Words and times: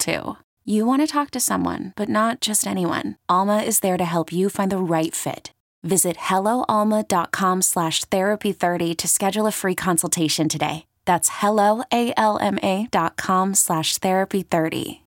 too. 0.00 0.36
You 0.64 0.86
want 0.86 1.02
to 1.02 1.06
talk 1.06 1.30
to 1.32 1.40
someone, 1.40 1.92
but 1.96 2.08
not 2.08 2.40
just 2.40 2.66
anyone. 2.66 3.16
Alma 3.28 3.58
is 3.58 3.80
there 3.80 3.96
to 3.96 4.04
help 4.04 4.32
you 4.32 4.48
find 4.48 4.72
the 4.72 4.78
right 4.78 5.14
fit. 5.14 5.52
Visit 5.82 6.16
helloalma.com 6.16 7.62
slash 7.62 8.04
therapy30 8.04 8.96
to 8.96 9.08
schedule 9.08 9.46
a 9.46 9.52
free 9.52 9.74
consultation 9.74 10.48
today. 10.48 10.84
That's 11.06 11.30
helloalma.com 11.30 13.54
slash 13.54 13.98
therapy30. 13.98 15.00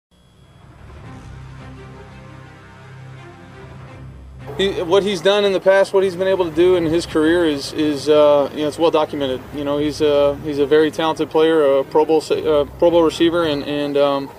He, 4.57 4.81
what 4.81 5.03
he's 5.03 5.21
done 5.21 5.45
in 5.45 5.53
the 5.53 5.59
past, 5.59 5.93
what 5.93 6.03
he's 6.03 6.15
been 6.15 6.27
able 6.27 6.49
to 6.49 6.55
do 6.55 6.75
in 6.75 6.85
his 6.85 7.05
career 7.05 7.45
is, 7.45 7.73
is 7.73 8.09
uh, 8.09 8.49
you 8.53 8.61
know, 8.61 8.67
it's 8.67 8.79
well 8.79 8.91
documented. 8.91 9.41
You 9.55 9.63
know, 9.63 9.77
he's 9.77 10.01
a, 10.01 10.35
he's 10.43 10.59
a 10.59 10.65
very 10.65 10.91
talented 10.91 11.29
player, 11.29 11.63
a 11.63 11.83
Pro 11.83 12.05
Bowl, 12.05 12.23
uh, 12.29 12.65
Pro 12.79 12.91
Bowl 12.91 13.03
receiver, 13.03 13.43
and, 13.43 13.63
and 13.63 13.97
um, 13.97 14.29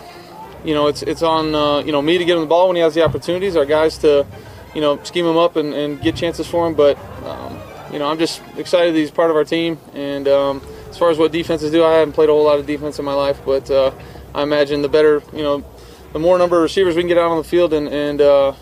you 0.64 0.74
know, 0.74 0.86
it's 0.86 1.02
it's 1.02 1.22
on 1.22 1.54
uh, 1.54 1.78
you 1.78 1.92
know 1.92 2.02
me 2.02 2.18
to 2.18 2.24
get 2.24 2.36
him 2.36 2.42
the 2.42 2.46
ball 2.46 2.68
when 2.68 2.76
he 2.76 2.82
has 2.82 2.94
the 2.94 3.02
opportunities. 3.02 3.56
Our 3.56 3.64
guys 3.64 3.98
to, 3.98 4.26
you 4.74 4.80
know, 4.80 5.02
scheme 5.04 5.26
him 5.26 5.36
up 5.36 5.56
and, 5.56 5.74
and 5.74 6.00
get 6.00 6.16
chances 6.16 6.46
for 6.46 6.66
him. 6.66 6.74
But 6.74 6.98
um, 7.24 7.58
you 7.92 7.98
know, 7.98 8.08
I'm 8.08 8.18
just 8.18 8.42
excited 8.56 8.94
he's 8.94 9.10
part 9.10 9.30
of 9.30 9.36
our 9.36 9.44
team. 9.44 9.78
And 9.94 10.26
um, 10.28 10.62
as 10.88 10.98
far 10.98 11.10
as 11.10 11.18
what 11.18 11.32
defenses 11.32 11.70
do, 11.70 11.84
I 11.84 11.94
haven't 11.94 12.14
played 12.14 12.28
a 12.28 12.32
whole 12.32 12.44
lot 12.44 12.58
of 12.58 12.66
defense 12.66 12.98
in 12.98 13.04
my 13.04 13.14
life, 13.14 13.40
but 13.44 13.70
uh, 13.70 13.92
I 14.34 14.42
imagine 14.42 14.82
the 14.82 14.88
better, 14.88 15.22
you 15.32 15.42
know, 15.42 15.64
the 16.12 16.18
more 16.18 16.38
number 16.38 16.56
of 16.56 16.62
receivers 16.62 16.96
we 16.96 17.02
can 17.02 17.08
get 17.08 17.18
out 17.18 17.30
on 17.30 17.38
the 17.38 17.44
field 17.44 17.72
and 17.72 17.88
and 17.88 18.20
uh, 18.20 18.54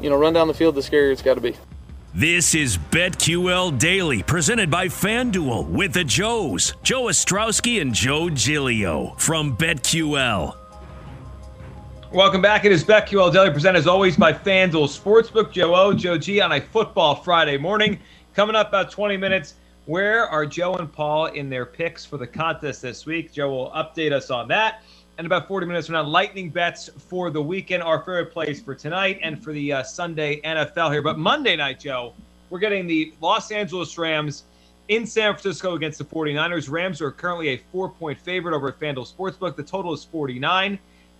you 0.00 0.10
know 0.10 0.16
run 0.16 0.32
down 0.32 0.48
the 0.48 0.54
field, 0.54 0.74
the 0.74 0.80
scarier 0.80 1.12
it's 1.12 1.22
got 1.22 1.34
to 1.34 1.40
be. 1.40 1.56
This 2.14 2.54
is 2.54 2.78
BetQL 2.78 3.78
Daily, 3.78 4.22
presented 4.22 4.70
by 4.70 4.86
FanDuel 4.88 5.68
with 5.68 5.92
the 5.92 6.04
Joes, 6.04 6.74
Joe 6.82 7.04
Ostrowski 7.04 7.80
and 7.80 7.94
Joe 7.94 8.30
Giglio 8.30 9.14
from 9.18 9.56
BetQL. 9.56 10.67
Welcome 12.12 12.40
back. 12.40 12.64
It 12.64 12.72
is 12.72 12.82
BetQL 12.84 13.34
Daily, 13.34 13.50
presented 13.50 13.80
as 13.80 13.86
always 13.86 14.16
by 14.16 14.32
FanDuel 14.32 14.88
Sportsbook. 14.88 15.52
Joe 15.52 15.74
O, 15.74 15.92
Joe 15.92 16.16
G 16.16 16.40
on 16.40 16.52
a 16.52 16.60
football 16.60 17.16
Friday 17.16 17.58
morning. 17.58 17.98
Coming 18.32 18.56
up 18.56 18.68
about 18.68 18.90
20 18.90 19.18
minutes. 19.18 19.56
Where 19.84 20.26
are 20.26 20.46
Joe 20.46 20.72
and 20.76 20.90
Paul 20.90 21.26
in 21.26 21.50
their 21.50 21.66
picks 21.66 22.06
for 22.06 22.16
the 22.16 22.26
contest 22.26 22.80
this 22.80 23.04
week? 23.04 23.30
Joe 23.30 23.50
will 23.50 23.70
update 23.72 24.12
us 24.12 24.30
on 24.30 24.48
that. 24.48 24.82
And 25.18 25.26
about 25.26 25.46
40 25.46 25.66
minutes 25.66 25.88
from 25.88 25.96
now, 25.96 26.02
lightning 26.02 26.48
bets 26.48 26.88
for 26.96 27.28
the 27.30 27.42
weekend, 27.42 27.82
our 27.82 27.98
favorite 27.98 28.32
plays 28.32 28.62
for 28.62 28.74
tonight 28.74 29.18
and 29.22 29.44
for 29.44 29.52
the 29.52 29.74
uh, 29.74 29.82
Sunday 29.82 30.40
NFL 30.40 30.90
here. 30.90 31.02
But 31.02 31.18
Monday 31.18 31.56
night, 31.56 31.78
Joe, 31.78 32.14
we're 32.48 32.58
getting 32.58 32.86
the 32.86 33.12
Los 33.20 33.50
Angeles 33.50 33.98
Rams 33.98 34.44
in 34.88 35.04
San 35.04 35.34
Francisco 35.34 35.74
against 35.74 35.98
the 35.98 36.06
49ers. 36.06 36.70
Rams 36.70 37.02
are 37.02 37.10
currently 37.10 37.48
a 37.48 37.58
four 37.70 37.90
point 37.90 38.18
favorite 38.18 38.56
over 38.56 38.68
at 38.68 38.80
FanDuel 38.80 39.14
Sportsbook. 39.14 39.56
The 39.56 39.62
total 39.62 39.92
is 39.92 40.04
49. 40.04 40.78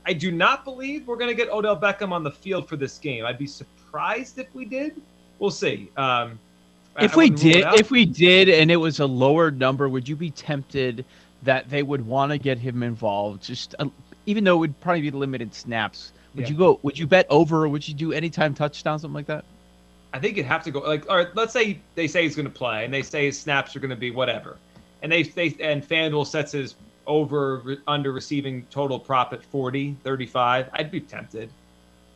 I 0.09 0.15
do 0.15 0.33
not 0.33 0.65
believe 0.65 1.07
we're 1.07 1.19
going 1.19 1.29
to 1.29 1.35
get 1.35 1.51
Odell 1.51 1.79
Beckham 1.79 2.13
on 2.13 2.25
the 2.25 2.31
field 2.31 2.67
for 2.67 2.77
this 2.77 2.97
game. 2.97 3.27
I'd 3.27 3.37
be 3.37 3.47
surprised 3.47 4.39
if 4.39 4.47
we 4.55 4.65
did. 4.65 5.03
We'll 5.39 5.51
see. 5.51 5.91
Um, 5.99 6.39
if 6.99 7.15
we 7.15 7.29
did, 7.29 7.67
if 7.75 7.91
we 7.91 8.07
did, 8.07 8.49
and 8.49 8.71
it 8.71 8.77
was 8.77 9.01
a 9.01 9.07
lower 9.07 9.51
number, 9.51 9.87
would 9.87 10.09
you 10.09 10.17
be 10.17 10.31
tempted 10.31 11.05
that 11.43 11.69
they 11.69 11.83
would 11.83 12.05
want 12.07 12.33
to 12.33 12.39
get 12.39 12.59
him 12.59 12.83
involved? 12.83 13.43
Just 13.43 13.75
uh, 13.79 13.91
even 14.25 14.45
though 14.45 14.57
it 14.57 14.61
would 14.61 14.81
probably 14.81 15.03
be 15.03 15.11
limited 15.11 15.55
snaps, 15.55 16.13
would 16.35 16.47
yeah. 16.47 16.53
you 16.53 16.57
go? 16.57 16.81
Would 16.83 16.99
you 16.99 17.07
bet 17.07 17.27
over? 17.29 17.65
Or 17.65 17.69
would 17.69 17.87
you 17.87 17.93
do 17.93 18.15
anytime 18.15 18.55
touchdown, 18.55 18.99
something 18.99 19.15
like 19.15 19.27
that? 19.27 19.45
I 20.15 20.19
think 20.19 20.39
you'd 20.39 20.47
have 20.47 20.65
to 20.65 20.71
go. 20.71 20.81
Like, 20.81 21.07
all 21.11 21.19
right, 21.19 21.29
let's 21.37 21.53
say 21.53 21.81
they 21.97 22.09
say 22.09 22.23
he's 22.23 22.35
going 22.35 22.49
to 22.49 22.53
play, 22.53 22.87
and 22.87 22.95
they 22.95 23.03
say 23.03 23.27
his 23.27 23.39
snaps 23.39 23.77
are 23.77 23.81
going 23.81 23.91
to 23.91 23.97
be 23.97 24.11
whatever, 24.11 24.57
and 25.03 25.13
they 25.13 25.25
they 25.25 25.55
and 25.61 25.87
FanDuel 25.87 26.27
sets 26.27 26.53
his 26.53 26.77
over 27.09 27.79
under 27.89 28.13
receiving 28.13 28.65
total 28.71 29.01
profit 29.01 29.43
40, 29.43 29.97
35, 30.05 30.69
I'd 30.75 30.91
be 30.91 31.01
tempted. 31.01 31.51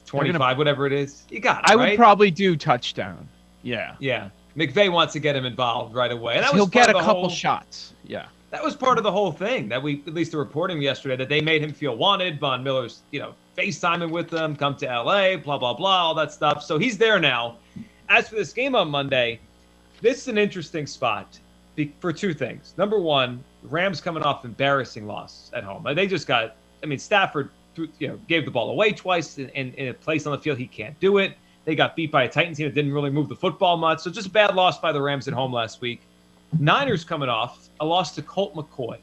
25, 0.06 0.38
gonna, 0.38 0.58
whatever 0.58 0.86
it 0.86 0.92
is. 0.92 1.25
You 1.30 1.41
got 1.41 1.64
it, 1.64 1.70
I 1.70 1.75
right? 1.75 1.91
would 1.91 1.97
probably 1.97 2.30
do 2.30 2.54
touchdown. 2.54 3.26
Yeah. 3.62 3.97
Yeah. 3.98 4.28
McVay 4.56 4.92
wants 4.92 5.14
to 5.14 5.20
get 5.20 5.34
him 5.34 5.47
involved 5.47 5.94
right 5.94 6.12
away. 6.12 6.34
And 6.34 6.44
that 6.44 6.52
he'll 6.52 6.66
get 6.66 6.91
a 6.91 6.92
couple 6.92 7.22
whole, 7.22 7.28
shots. 7.31 7.94
Yeah. 8.04 8.26
That 8.50 8.62
was 8.62 8.76
part 8.76 8.98
of 8.98 9.04
the 9.04 9.10
whole 9.10 9.32
thing 9.32 9.69
that 9.70 9.82
we, 9.82 10.02
at 10.06 10.12
least 10.12 10.32
the 10.32 10.38
reporting 10.38 10.82
yesterday, 10.82 11.16
that 11.16 11.31
they 11.31 11.41
made 11.41 11.62
him 11.62 11.72
feel 11.72 11.97
wanted. 11.97 12.38
Von 12.38 12.62
Miller's, 12.62 13.00
you 13.10 13.19
know, 13.19 13.34
FaceTiming 13.56 14.10
with 14.10 14.28
them, 14.28 14.54
come 14.54 14.76
to 14.76 14.86
LA, 14.86 15.36
blah, 15.36 15.56
blah, 15.56 15.72
blah, 15.72 16.02
all 16.02 16.14
that 16.14 16.32
stuff. 16.32 16.62
So 16.62 16.78
he's 16.78 16.98
there 16.98 17.19
now. 17.19 17.56
As 18.10 18.28
for 18.28 18.34
this 18.34 18.52
game 18.52 18.75
on 18.75 18.91
Monday, 18.91 19.41
this 20.02 20.19
is 20.19 20.28
an 20.28 20.36
interesting 20.36 20.86
spot 20.86 21.38
for 22.00 22.12
two 22.12 22.34
things. 22.34 22.75
Number 22.76 22.98
one, 22.98 23.42
Rams 23.62 24.00
coming 24.00 24.22
off 24.22 24.44
embarrassing 24.44 25.06
loss 25.06 25.50
at 25.54 25.64
home. 25.64 25.86
They 25.94 26.06
just 26.06 26.26
got, 26.26 26.56
I 26.82 26.86
mean, 26.86 26.98
Stafford, 26.98 27.50
you 27.76 28.08
know, 28.08 28.18
gave 28.28 28.44
the 28.44 28.50
ball 28.50 28.70
away 28.70 28.92
twice 28.92 29.38
in, 29.38 29.48
in, 29.50 29.72
in, 29.74 29.88
a 29.88 29.94
place 29.94 30.26
on 30.26 30.32
the 30.32 30.38
field 30.38 30.58
he 30.58 30.66
can't 30.66 30.98
do 31.00 31.18
it. 31.18 31.36
They 31.64 31.74
got 31.74 31.94
beat 31.94 32.10
by 32.10 32.24
a 32.24 32.28
Titans 32.28 32.58
team 32.58 32.66
that 32.66 32.74
didn't 32.74 32.92
really 32.92 33.10
move 33.10 33.28
the 33.28 33.36
football 33.36 33.76
much. 33.76 34.00
So 34.00 34.10
just 34.10 34.26
a 34.26 34.30
bad 34.30 34.54
loss 34.54 34.80
by 34.80 34.92
the 34.92 35.00
Rams 35.00 35.28
at 35.28 35.34
home 35.34 35.52
last 35.52 35.80
week. 35.80 36.02
Niners 36.58 37.04
coming 37.04 37.28
off 37.28 37.68
a 37.80 37.86
loss 37.86 38.14
to 38.16 38.22
Colt 38.22 38.54
McCoy. 38.54 38.98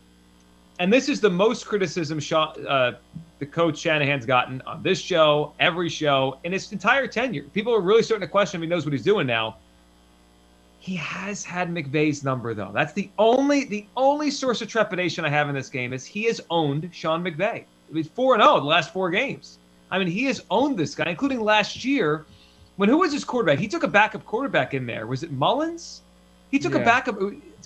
And 0.80 0.94
this 0.94 1.10
is 1.10 1.20
the 1.20 1.30
most 1.30 1.66
criticism 1.66 2.20
shot, 2.20 2.64
uh, 2.66 2.94
the 3.40 3.46
coach 3.46 3.78
Shanahan's 3.78 4.26
gotten 4.26 4.62
on 4.62 4.84
this 4.84 5.00
show, 5.00 5.54
every 5.60 5.90
show, 5.90 6.38
in 6.44 6.52
his 6.52 6.72
entire 6.72 7.08
tenure. 7.08 7.44
People 7.54 7.74
are 7.74 7.82
really 7.82 8.04
starting 8.04 8.26
to 8.28 8.32
question 8.32 8.60
if 8.60 8.64
he 8.64 8.70
knows 8.70 8.86
what 8.86 8.94
he's 8.94 9.04
doing 9.04 9.28
now. 9.28 9.58
He 10.80 10.96
has 10.96 11.44
had 11.44 11.70
McVay's 11.70 12.24
number 12.24 12.54
though. 12.54 12.72
That's 12.74 12.94
the 12.94 13.10
only 13.20 13.66
the 13.66 13.86
only 13.98 14.32
source 14.32 14.62
of 14.62 14.70
trepidation 14.70 15.26
I 15.26 15.30
have 15.30 15.50
in 15.50 15.56
this 15.56 15.70
game 15.70 15.92
is 15.92 16.06
he 16.06 16.24
has 16.26 16.40
owned 16.50 16.90
Sean 16.94 17.24
McVay. 17.24 17.66
He's 17.94 18.08
four 18.08 18.34
and 18.34 18.42
zero 18.42 18.56
oh 18.56 18.60
the 18.60 18.66
last 18.66 18.94
four 18.94 19.10
games. 19.10 19.60
I 19.92 20.00
mean, 20.00 20.08
he 20.08 20.24
has 20.26 20.44
owned 20.50 20.78
this 20.78 20.96
guy, 20.96 21.10
including 21.10 21.42
last 21.42 21.84
year 21.84 22.26
when 22.78 22.88
who 22.88 23.00
was 23.00 23.12
his 23.12 23.26
quarterback? 23.26 23.60
He 23.60 23.68
took 23.68 23.84
a 23.84 23.88
backup 23.88 24.26
quarterback 24.26 24.74
in 24.74 24.86
there. 24.86 25.06
Was 25.06 25.24
it 25.24 25.34
Mullens? 25.34 26.02
He 26.50 26.60
took 26.60 26.74
yeah. 26.74 26.80
a 26.80 26.86
backup 26.86 27.20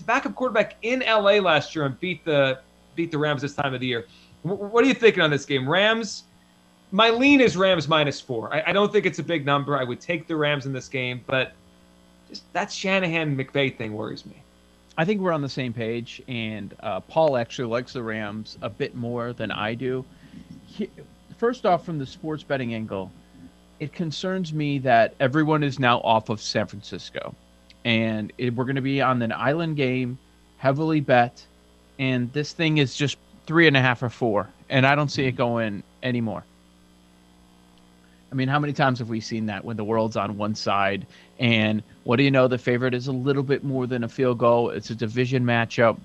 backup 0.08 0.34
quarterback 0.34 0.76
in 0.82 1.02
LA 1.02 1.34
last 1.34 1.76
year 1.76 1.86
and 1.86 2.00
beat 2.00 2.26
the 2.26 2.60
beat 2.96 3.12
the 3.12 3.18
Rams 3.20 3.44
this 3.44 3.54
time 3.54 3.76
of 3.76 3.80
the 3.80 3.88
year. 3.88 4.08
What 4.42 4.84
are 4.84 4.88
you 4.88 4.94
thinking 4.96 5.22
on 5.22 5.30
this 5.30 5.46
game? 5.46 5.70
Rams. 5.70 6.24
My 6.92 7.10
lean 7.10 7.42
is 7.42 7.58
Rams 7.58 7.88
minus 7.88 8.22
four. 8.22 8.54
I, 8.54 8.64
I 8.68 8.74
don't 8.74 8.92
think 8.92 9.08
it's 9.08 9.18
a 9.18 9.24
big 9.24 9.46
number. 9.46 9.78
I 9.78 9.84
would 9.84 10.00
take 10.00 10.28
the 10.28 10.36
Rams 10.36 10.68
in 10.68 10.74
this 10.74 10.88
game, 10.88 11.22
but 11.26 11.54
that 12.54 12.72
Shanahan 12.72 13.38
McVay 13.38 13.76
thing 13.78 13.94
worries 13.94 14.26
me. 14.26 14.36
I 14.98 15.06
think 15.06 15.22
we're 15.22 15.32
on 15.32 15.42
the 15.42 15.50
same 15.50 15.74
page, 15.74 16.22
and 16.28 16.76
uh, 16.82 17.00
Paul 17.00 17.38
actually 17.38 17.68
likes 17.68 17.94
the 17.94 18.04
Rams 18.04 18.58
a 18.62 18.70
bit 18.70 18.96
more 18.96 19.34
than 19.34 19.52
I 19.52 19.74
do. 19.74 20.06
He, 20.68 20.90
first 21.38 21.66
off, 21.66 21.84
from 21.86 21.98
the 21.98 22.06
sports 22.06 22.44
betting 22.44 22.74
angle, 22.74 23.12
it 23.80 23.92
concerns 23.92 24.54
me 24.54 24.78
that 24.80 25.16
everyone 25.20 25.64
is 25.64 25.80
now 25.80 26.00
off 26.02 26.30
of 26.30 26.40
San 26.42 26.68
Francisco, 26.68 27.34
and 27.84 28.32
it, 28.38 28.56
we're 28.56 28.66
going 28.66 28.76
to 28.76 28.82
be 28.82 29.02
on 29.02 29.22
an 29.22 29.32
island 29.32 29.78
game, 29.78 30.20
heavily 30.58 31.02
bet, 31.02 31.44
and 31.98 32.32
this 32.34 32.54
thing 32.54 32.78
is 32.78 32.96
just 32.96 33.18
three 33.48 33.68
and 33.68 33.76
a 33.76 33.82
half 33.82 34.04
or 34.04 34.10
four, 34.10 34.48
and 34.70 34.86
I 34.86 34.96
don't 34.96 35.10
see 35.10 35.26
it 35.26 35.34
going 35.34 35.82
anymore. 36.04 36.44
I 38.32 38.36
mean, 38.36 38.48
how 38.48 38.60
many 38.60 38.74
times 38.74 39.00
have 39.00 39.10
we 39.10 39.20
seen 39.20 39.48
that 39.48 39.64
when 39.64 39.78
the 39.78 39.84
world's 39.84 40.18
on 40.18 40.38
one 40.38 40.56
side 40.56 41.06
and 41.44 41.84
what 42.06 42.16
do 42.16 42.24
you 42.24 42.32
know? 42.32 42.48
The 42.48 42.58
favorite 42.58 42.94
is 42.94 43.08
a 43.08 43.12
little 43.12 43.44
bit 43.44 43.66
more 43.66 43.86
than 43.86 44.06
a 44.06 44.10
field 44.10 44.38
goal. 44.38 44.70
It's 44.70 44.90
a 44.92 44.96
division 44.96 45.44
matchup. 45.44 46.00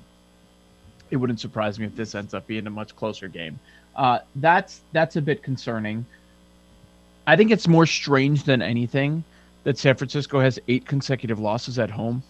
It 1.13 1.17
wouldn't 1.17 1.39
surprise 1.39 1.79
me 1.79 1.87
if 1.87 1.95
this 1.95 2.17
ends 2.17 2.35
up 2.35 2.49
being 2.49 2.67
a 2.67 2.71
much 2.71 2.97
closer 2.97 3.29
game. 3.29 3.61
Uh, 3.95 4.19
that's 4.35 4.81
that's 4.93 5.15
a 5.15 5.23
bit 5.23 5.45
concerning. 5.45 6.05
I 7.29 7.37
think 7.37 7.53
it's 7.53 7.69
more 7.69 7.87
strange 7.87 8.43
than 8.43 8.63
anything 8.63 9.23
that 9.63 9.79
San 9.79 9.95
Francisco 9.95 10.41
has 10.41 10.59
eight 10.67 10.87
consecutive 10.87 11.39
losses 11.39 11.79
at 11.79 11.91
home. 11.91 12.21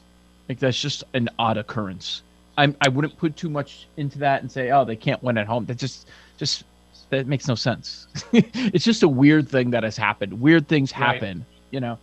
Like 0.46 0.58
that's 0.58 0.80
just 0.80 1.02
an 1.14 1.30
odd 1.38 1.56
occurrence. 1.56 2.22
I'm, 2.58 2.76
I 2.82 2.88
wouldn't 2.88 3.16
put 3.16 3.36
too 3.36 3.48
much 3.48 3.86
into 3.96 4.18
that 4.18 4.42
and 4.42 4.52
say, 4.52 4.70
oh, 4.70 4.84
they 4.84 4.96
can't 4.96 5.22
win 5.22 5.38
at 5.38 5.46
home. 5.46 5.64
That 5.64 5.78
just 5.78 6.08
just 6.36 6.64
that 7.08 7.26
makes 7.26 7.48
no 7.48 7.54
sense. 7.54 8.06
it's 8.32 8.84
just 8.84 9.02
a 9.02 9.08
weird 9.08 9.48
thing 9.48 9.70
that 9.70 9.82
has 9.82 9.96
happened. 9.96 10.38
Weird 10.38 10.68
things 10.68 10.92
happen, 10.92 11.38
right. 11.38 11.46
you 11.70 11.80
know. 11.80 11.98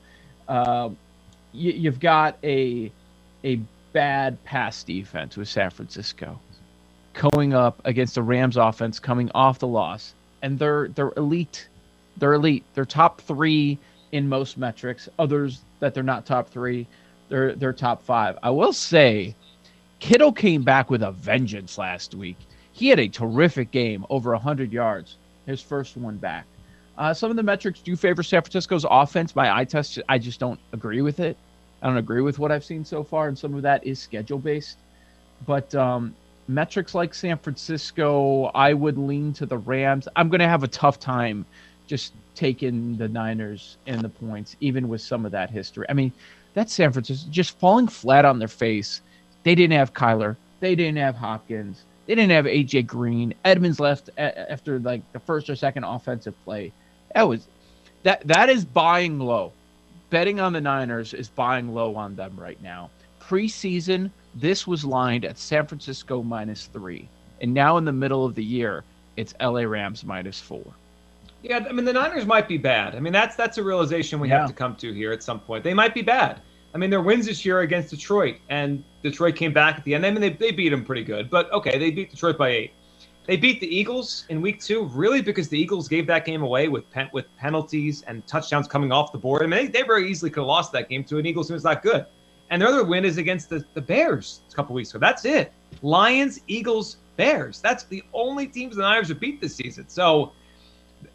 Um, 0.47 0.97
you, 1.51 1.71
you've 1.71 1.99
got 1.99 2.37
a 2.43 2.91
a 3.43 3.59
bad 3.93 4.43
pass 4.43 4.83
defense 4.83 5.37
with 5.37 5.47
San 5.47 5.69
Francisco 5.69 6.39
going 7.13 7.53
up 7.53 7.81
against 7.85 8.15
the 8.15 8.23
Rams 8.23 8.57
offense 8.57 8.99
coming 8.99 9.31
off 9.33 9.59
the 9.59 9.67
loss, 9.67 10.13
and 10.41 10.59
they're 10.59 10.89
they're 10.89 11.13
elite. 11.17 11.67
They're 12.17 12.33
elite. 12.33 12.63
They're 12.73 12.85
top 12.85 13.21
three 13.21 13.77
in 14.11 14.27
most 14.27 14.57
metrics. 14.57 15.09
Others 15.19 15.61
that 15.79 15.93
they're 15.93 16.03
not 16.03 16.25
top 16.25 16.49
three, 16.49 16.87
they're 17.29 17.55
they're 17.55 17.73
top 17.73 18.03
five. 18.03 18.37
I 18.43 18.49
will 18.49 18.73
say, 18.73 19.35
Kittle 19.99 20.33
came 20.33 20.63
back 20.63 20.89
with 20.89 21.03
a 21.03 21.11
vengeance 21.11 21.77
last 21.77 22.15
week. 22.15 22.37
He 22.73 22.89
had 22.89 22.99
a 22.99 23.07
terrific 23.07 23.71
game, 23.71 24.05
over 24.09 24.31
100 24.31 24.73
yards, 24.73 25.15
his 25.45 25.61
first 25.61 25.95
one 25.95 26.17
back. 26.17 26.45
Uh, 26.97 27.13
some 27.13 27.29
of 27.29 27.35
the 27.35 27.43
metrics 27.43 27.81
do 27.81 27.95
favor 27.95 28.23
San 28.23 28.41
Francisco's 28.41 28.85
offense. 28.89 29.35
My 29.35 29.55
eye 29.55 29.65
test, 29.65 29.99
I 30.07 30.17
just 30.17 30.39
don't 30.39 30.59
agree 30.71 31.01
with 31.01 31.19
it. 31.19 31.37
I 31.81 31.87
don't 31.87 31.97
agree 31.97 32.21
with 32.21 32.39
what 32.39 32.51
I've 32.51 32.63
seen 32.63 32.85
so 32.85 33.03
far, 33.03 33.27
and 33.27 33.37
some 33.37 33.53
of 33.53 33.61
that 33.63 33.85
is 33.85 33.99
schedule 33.99 34.39
based. 34.39 34.77
But 35.45 35.75
um, 35.75 36.15
metrics 36.47 36.95
like 36.95 37.13
San 37.13 37.37
Francisco, 37.37 38.45
I 38.55 38.73
would 38.73 38.97
lean 38.97 39.33
to 39.33 39.45
the 39.45 39.57
Rams. 39.57 40.07
I'm 40.15 40.29
going 40.29 40.39
to 40.39 40.47
have 40.47 40.63
a 40.63 40.67
tough 40.67 40.99
time 40.99 41.45
just 41.85 42.13
taking 42.33 42.97
the 42.97 43.07
Niners 43.07 43.77
and 43.87 44.01
the 44.01 44.09
points, 44.09 44.55
even 44.61 44.87
with 44.87 45.01
some 45.01 45.25
of 45.25 45.31
that 45.33 45.49
history. 45.49 45.85
I 45.89 45.93
mean, 45.93 46.11
that's 46.53 46.73
San 46.73 46.91
Francisco 46.91 47.29
just 47.29 47.59
falling 47.59 47.87
flat 47.87 48.25
on 48.25 48.39
their 48.39 48.47
face. 48.47 49.01
They 49.43 49.53
didn't 49.53 49.77
have 49.77 49.93
Kyler. 49.93 50.37
They 50.61 50.75
didn't 50.75 50.97
have 50.97 51.15
Hopkins. 51.15 51.83
They 52.07 52.15
didn't 52.15 52.31
have 52.31 52.45
AJ 52.45 52.87
Green. 52.87 53.33
Edmonds 53.43 53.79
left 53.79 54.09
after 54.17 54.79
like 54.79 55.01
the 55.11 55.19
first 55.19 55.49
or 55.49 55.55
second 55.55 55.83
offensive 55.83 56.33
play. 56.45 56.71
That 57.15 57.29
was 57.29 57.47
that 58.03 58.27
that 58.27 58.49
is 58.49 58.65
buying 58.65 59.19
low. 59.19 59.53
Betting 60.09 60.39
on 60.39 60.53
the 60.53 60.61
Niners 60.61 61.13
is 61.13 61.29
buying 61.29 61.73
low 61.73 61.95
on 61.95 62.15
them 62.15 62.35
right 62.37 62.61
now. 62.61 62.89
Preseason, 63.19 64.11
this 64.35 64.67
was 64.67 64.85
lined 64.85 65.25
at 65.25 65.37
San 65.37 65.65
Francisco 65.65 66.21
minus 66.21 66.67
three, 66.67 67.07
and 67.41 67.53
now 67.53 67.77
in 67.77 67.85
the 67.85 67.91
middle 67.93 68.25
of 68.25 68.35
the 68.35 68.43
year, 68.43 68.83
it's 69.15 69.33
LA 69.41 69.61
Rams 69.61 70.03
minus 70.03 70.41
four. 70.41 70.65
Yeah, 71.41 71.65
I 71.67 71.71
mean 71.71 71.85
the 71.85 71.93
Niners 71.93 72.25
might 72.25 72.49
be 72.49 72.57
bad. 72.57 72.95
I 72.95 72.99
mean 72.99 73.13
that's 73.13 73.37
that's 73.37 73.57
a 73.57 73.63
realization 73.63 74.19
we 74.19 74.27
yeah. 74.27 74.41
have 74.41 74.49
to 74.49 74.53
come 74.53 74.75
to 74.75 74.93
here 74.93 75.13
at 75.13 75.23
some 75.23 75.39
point. 75.39 75.63
They 75.63 75.73
might 75.73 75.93
be 75.93 76.01
bad. 76.01 76.41
I 76.73 76.77
mean, 76.77 76.89
their 76.89 77.01
wins 77.01 77.25
this 77.27 77.45
year 77.45 77.61
against 77.61 77.89
Detroit, 77.91 78.35
and 78.49 78.83
Detroit 79.01 79.37
came 79.37 79.53
back 79.53 79.77
at 79.77 79.85
the 79.85 79.95
end. 79.95 80.05
I 80.05 80.11
mean, 80.11 80.19
they, 80.19 80.31
they 80.31 80.51
beat 80.51 80.69
them 80.69 80.83
pretty 80.83 81.05
good, 81.05 81.29
but 81.29 81.49
okay, 81.53 81.79
they 81.79 81.89
beat 81.89 82.11
Detroit 82.11 82.37
by 82.37 82.49
eight. 82.49 82.71
They 83.27 83.37
beat 83.37 83.59
the 83.59 83.67
Eagles 83.67 84.25
in 84.29 84.41
week 84.41 84.59
two, 84.61 84.85
really 84.85 85.21
because 85.21 85.49
the 85.49 85.59
Eagles 85.59 85.87
gave 85.87 86.05
that 86.07 86.25
game 86.25 86.43
away 86.43 86.67
with 86.67 86.89
pen, 86.91 87.09
with 87.11 87.25
penalties 87.37 88.03
and 88.03 88.25
touchdowns 88.27 88.67
coming 88.67 88.91
off 88.91 89.11
the 89.11 89.17
board. 89.17 89.41
I 89.41 89.47
mean, 89.47 89.65
they, 89.65 89.67
they 89.67 89.81
very 89.81 90.09
easily 90.09 90.29
could 90.29 90.41
have 90.41 90.47
lost 90.47 90.71
that 90.73 90.89
game 90.89 91.03
to 91.05 91.17
an 91.17 91.25
Eagles 91.25 91.47
who 91.47 91.55
was 91.55 91.63
not 91.63 91.81
good. 91.81 92.05
And 92.51 92.61
their 92.61 92.69
other 92.69 92.83
win 92.83 93.03
is 93.05 93.17
against 93.17 93.49
the, 93.49 93.65
the 93.73 93.81
Bears 93.81 94.41
a 94.51 94.55
couple 94.55 94.75
weeks 94.75 94.91
ago. 94.91 94.99
That's 94.99 95.25
it. 95.25 95.51
Lions, 95.81 96.39
Eagles, 96.47 96.97
Bears. 97.17 97.61
That's 97.61 97.85
the 97.85 98.03
only 98.13 98.45
teams 98.47 98.75
the 98.75 98.83
Niners 98.83 99.07
have 99.07 99.19
beat 99.19 99.41
this 99.41 99.55
season. 99.55 99.87
So 99.87 100.33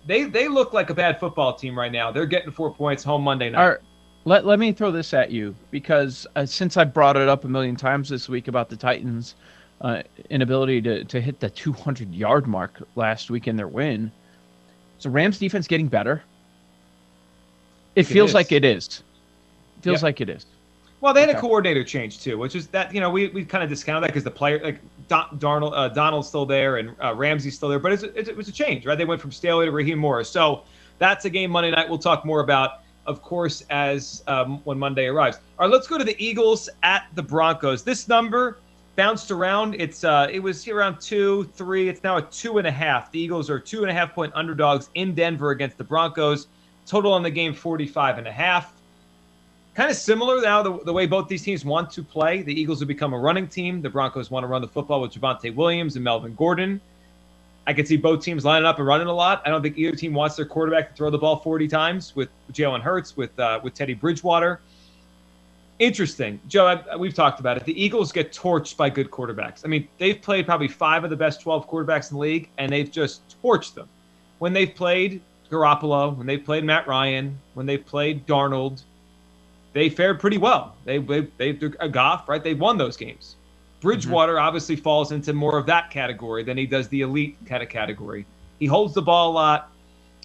they 0.07 0.25
they 0.25 0.49
look 0.49 0.73
like 0.73 0.91
a 0.91 0.95
bad 0.95 1.21
football 1.21 1.55
team 1.55 1.79
right 1.79 1.93
now. 1.93 2.11
They're 2.11 2.27
getting 2.27 2.51
four 2.51 2.75
points 2.75 3.05
home 3.05 3.23
Monday 3.23 3.51
night. 3.51 3.79
Let, 4.25 4.45
let 4.45 4.59
me 4.59 4.73
throw 4.73 4.91
this 4.91 5.15
at 5.15 5.31
you 5.31 5.55
because 5.71 6.27
uh, 6.37 6.45
since 6.45 6.77
I 6.77 6.85
brought 6.85 7.17
it 7.17 7.29
up 7.29 7.45
a 7.45 7.49
million 7.49 7.75
times 7.75 8.09
this 8.09 8.29
week 8.29 8.49
about 8.49 8.69
the 8.69 8.77
Titans' 8.77 9.35
uh, 9.81 10.03
inability 10.29 10.83
to, 10.83 11.05
to 11.05 11.21
hit 11.21 11.41
the 11.41 11.51
200 11.51 12.15
yard 12.15 12.47
mark 12.47 12.83
last 12.97 13.31
week 13.31 13.49
in 13.49 13.57
their 13.57 13.69
win, 13.69 14.11
so 14.99 15.11
Rams 15.11 15.39
defense 15.39 15.67
getting 15.67 15.89
better. 15.89 16.23
It 17.97 18.05
feels 18.05 18.31
it 18.31 18.35
like 18.35 18.53
it 18.53 18.65
is. 18.65 19.03
It 19.79 19.83
feels 19.83 19.97
yep. 19.97 20.03
like 20.03 20.21
it 20.21 20.29
is. 20.29 20.47
Well, 21.01 21.15
they 21.15 21.21
had 21.21 21.31
okay. 21.31 21.39
a 21.39 21.41
coordinator 21.41 21.83
change 21.83 22.21
too, 22.21 22.37
which 22.37 22.55
is 22.55 22.67
that 22.69 22.95
you 22.95 23.01
know 23.01 23.09
we, 23.09 23.29
we 23.29 23.45
kind 23.45 23.65
of 23.65 23.71
discounted 23.71 24.05
that 24.05 24.09
because 24.09 24.25
the 24.25 24.31
player 24.31 24.61
like 24.63 24.81
Don, 25.09 25.39
Darnold 25.39 25.73
uh, 25.75 25.89
Donald's 25.89 26.29
still 26.29 26.45
there 26.45 26.77
and 26.77 26.95
uh, 27.03 27.15
Ramsey's 27.15 27.57
still 27.57 27.71
there, 27.71 27.79
but 27.79 27.93
it's, 27.93 28.03
it's, 28.03 28.29
it 28.29 28.37
was 28.37 28.49
a 28.49 28.53
change, 28.53 28.85
right? 28.85 28.99
They 28.99 29.07
went 29.07 29.21
from 29.21 29.33
Staley 29.33 29.65
to 29.65 29.73
Raheem 29.73 29.99
Morris, 29.99 30.29
so 30.29 30.63
that's 30.99 31.25
a 31.25 31.31
game 31.31 31.51
Monday 31.51 31.71
night. 31.71 31.89
We'll 31.89 31.99
talk 31.99 32.25
more 32.25 32.41
about 32.41 32.83
of 33.07 33.23
course, 33.23 33.65
as 33.71 34.23
um, 34.27 34.61
when 34.65 34.79
Monday 34.79 35.07
arrives. 35.07 35.39
All 35.59 35.67
right, 35.67 35.73
let's 35.73 35.89
go 35.89 35.99
to 35.99 36.05
the 36.05 36.17
Eagles 36.25 36.69
at 36.83 37.07
the 37.15 37.23
Broncos. 37.23 37.83
This 37.83 38.07
number 38.07 38.59
bounced 38.97 39.31
around. 39.31 39.75
It's 39.79 40.05
uh, 40.05 40.29
it 40.31 40.41
was 40.41 40.67
around 40.69 41.01
two, 41.01 41.45
three. 41.55 41.89
It's 41.89 42.03
now 42.03 42.17
a 42.19 42.23
two 42.23 42.59
and 42.59 42.67
a 42.67 42.71
half. 42.71 43.11
The 43.11 43.21
Eagles 43.21 43.51
are 43.51 43.59
two 43.59 43.83
and 43.83 43.91
a 43.91 43.95
half 43.95 44.15
point 44.15 44.33
underdogs 44.35 44.91
in 44.95 45.15
Denver 45.15 45.51
against 45.51 45.79
the 45.79 45.85
Broncos. 45.85 46.49
Total 46.87 47.13
on 47.13 47.23
the 47.23 47.31
game 47.31 47.55
45 47.55 48.19
and 48.19 48.27
a 48.27 48.33
half. 48.33 48.75
Kind 49.75 49.91
of 49.91 49.97
similar 49.97 50.41
now 50.41 50.63
the, 50.63 50.79
the 50.85 50.93
way 50.93 51.07
both 51.07 51.29
these 51.29 51.43
teams 51.43 51.65
want 51.65 51.91
to 51.93 52.03
play. 52.03 52.43
The 52.43 52.53
Eagles 52.53 52.81
have 52.81 52.89
become 52.89 53.13
a 53.13 53.19
running 53.19 53.47
team. 53.47 53.81
The 53.81 53.91
Broncos 53.91 54.31
want 54.31 54.43
to 54.45 54.49
run 54.49 54.61
the 54.61 54.69
football 54.69 55.01
with 55.01 55.13
Javonte 55.13 55.55
Williams 55.55 55.95
and 55.95 56.05
Melvin 56.05 56.35
Gordon. 56.35 56.81
I 57.67 57.73
could 57.73 57.87
see 57.87 57.97
both 57.97 58.25
teams 58.25 58.45
lining 58.45 58.67
up 58.67 58.79
and 58.79 58.87
running 58.87 59.07
a 59.07 59.13
lot. 59.13 59.43
I 59.45 59.51
don't 59.51 59.63
think 59.63 59.79
either 59.79 59.95
team 59.95 60.13
wants 60.13 60.35
their 60.35 60.47
quarterback 60.47 60.91
to 60.91 60.97
throw 60.97 61.11
the 61.11 61.19
ball 61.19 61.37
40 61.37 61.69
times 61.69 62.17
with 62.17 62.29
Jalen 62.53 62.81
Hurts, 62.81 63.17
with 63.17 63.39
uh, 63.39 63.61
with 63.63 63.75
Teddy 63.75 63.95
Bridgewater. 63.95 64.61
Interesting, 65.81 66.39
Joe. 66.47 66.67
I, 66.67 66.97
we've 66.97 67.15
talked 67.15 67.41
about 67.41 67.57
it. 67.57 67.65
The 67.65 67.83
Eagles 67.83 68.13
get 68.13 68.33
torched 68.33 68.77
by 68.77 68.91
good 68.91 69.11
quarterbacks. 69.11 69.63
I 69.65 69.69
mean, 69.69 69.89
they've 69.97 70.21
played 70.21 70.45
probably 70.45 70.69
five 70.69 71.05
of 71.05 71.11
the 71.11 71.17
best 71.17 71.41
12 71.41 71.69
quarterbacks 71.69 72.11
in 72.11 72.19
the 72.19 72.21
league, 72.21 72.51
and 72.59 72.71
they've 72.71 72.91
just 72.91 73.23
torched 73.43 73.75
them. 73.75 73.89
When 74.41 74.53
they've 74.53 74.75
played 74.75 75.23
Garoppolo, 75.51 76.15
when 76.15 76.27
they've 76.27 76.45
played 76.45 76.65
Matt 76.65 76.87
Ryan, 76.87 77.39
when 77.55 77.65
they've 77.65 77.85
played 77.85 78.27
Darnold, 78.27 78.83
they 79.73 79.89
fared 79.89 80.21
pretty 80.21 80.37
well. 80.37 80.77
They 80.85 80.99
they 80.99 81.21
they 81.39 81.59
a 81.81 81.89
Goff, 81.89 82.29
right? 82.29 82.45
They 82.45 82.55
won 82.55 82.77
those 82.77 82.99
games. 82.99 83.37
Bridgewater 83.81 84.35
mm-hmm. 84.35 84.45
obviously 84.45 84.77
falls 84.77 85.13
into 85.13 85.33
more 85.33 85.57
of 85.57 85.65
that 85.67 85.91
category 85.91 86.45
than 86.45 86.59
he 86.59 86.67
does 86.67 86.89
the 86.89 87.01
elite 87.01 87.39
kind 87.47 87.63
of 87.63 87.71
category. 87.71 88.27
He 88.59 88.67
holds 88.67 88.93
the 88.93 89.03
ball 89.03 89.31
a 89.31 89.33
lot. 89.33 89.73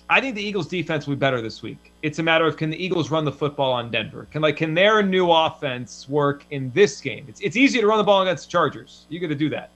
I 0.09 0.21
think 0.21 0.35
the 0.35 0.43
Eagles 0.43 0.67
defense 0.67 1.07
will 1.07 1.15
be 1.15 1.19
better 1.19 1.41
this 1.41 1.63
week. 1.63 1.91
It's 2.03 2.19
a 2.19 2.23
matter 2.23 2.45
of 2.45 2.57
can 2.57 2.69
the 2.69 2.83
Eagles 2.83 3.09
run 3.09 3.25
the 3.25 3.31
football 3.31 3.73
on 3.73 3.89
Denver? 3.89 4.27
Can 4.31 4.41
like 4.41 4.57
can 4.57 4.73
their 4.73 5.01
new 5.01 5.31
offense 5.31 6.07
work 6.07 6.45
in 6.51 6.71
this 6.71 7.01
game? 7.01 7.25
It's 7.27 7.41
it's 7.41 7.55
easy 7.55 7.81
to 7.81 7.87
run 7.87 7.97
the 7.97 8.03
ball 8.03 8.21
against 8.21 8.45
the 8.45 8.51
Chargers. 8.51 9.05
You 9.09 9.19
got 9.19 9.27
to 9.27 9.35
do 9.35 9.49
that. 9.49 9.69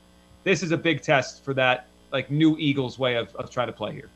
This 0.43 0.61
is 0.61 0.71
a 0.71 0.77
big 0.77 1.01
test 1.01 1.43
for 1.43 1.53
that 1.55 1.87
like 2.11 2.29
new 2.29 2.55
Eagles 2.57 2.99
way 2.99 3.15
of, 3.15 3.35
of 3.35 3.49
trying 3.49 3.67
to 3.67 3.73
play 3.73 3.93
here. 3.93 4.09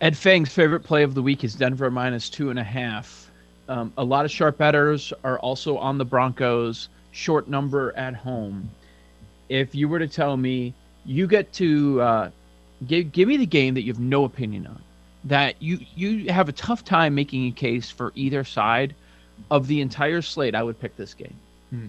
Ed 0.00 0.16
Feng's 0.16 0.52
favorite 0.52 0.80
play 0.80 1.02
of 1.02 1.14
the 1.14 1.22
week 1.22 1.44
is 1.44 1.54
Denver 1.54 1.90
minus 1.90 2.30
two 2.30 2.50
and 2.50 2.58
a 2.58 2.64
half. 2.64 3.30
Um, 3.68 3.92
a 3.98 4.04
lot 4.04 4.24
of 4.24 4.30
sharp 4.30 4.58
betters 4.58 5.12
are 5.24 5.38
also 5.40 5.76
on 5.78 5.98
the 5.98 6.04
Broncos 6.04 6.88
short 7.12 7.48
number 7.48 7.96
at 7.96 8.14
home 8.14 8.70
if 9.48 9.74
you 9.74 9.88
were 9.88 9.98
to 9.98 10.08
tell 10.08 10.36
me 10.36 10.74
you 11.04 11.26
get 11.26 11.52
to 11.54 12.00
uh, 12.00 12.30
give 12.86 13.10
give 13.12 13.28
me 13.28 13.36
the 13.36 13.46
game 13.46 13.74
that 13.74 13.82
you 13.82 13.92
have 13.92 14.00
no 14.00 14.24
opinion 14.24 14.66
on, 14.66 14.82
that 15.28 15.60
you 15.60 15.78
you 15.94 16.30
have 16.32 16.48
a 16.48 16.52
tough 16.52 16.84
time 16.84 17.14
making 17.14 17.46
a 17.46 17.50
case 17.52 17.90
for 17.90 18.12
either 18.14 18.44
side 18.44 18.94
of 19.50 19.66
the 19.66 19.80
entire 19.80 20.22
slate, 20.22 20.54
I 20.54 20.62
would 20.62 20.80
pick 20.80 20.96
this 20.96 21.14
game. 21.14 21.34
Hmm. 21.70 21.86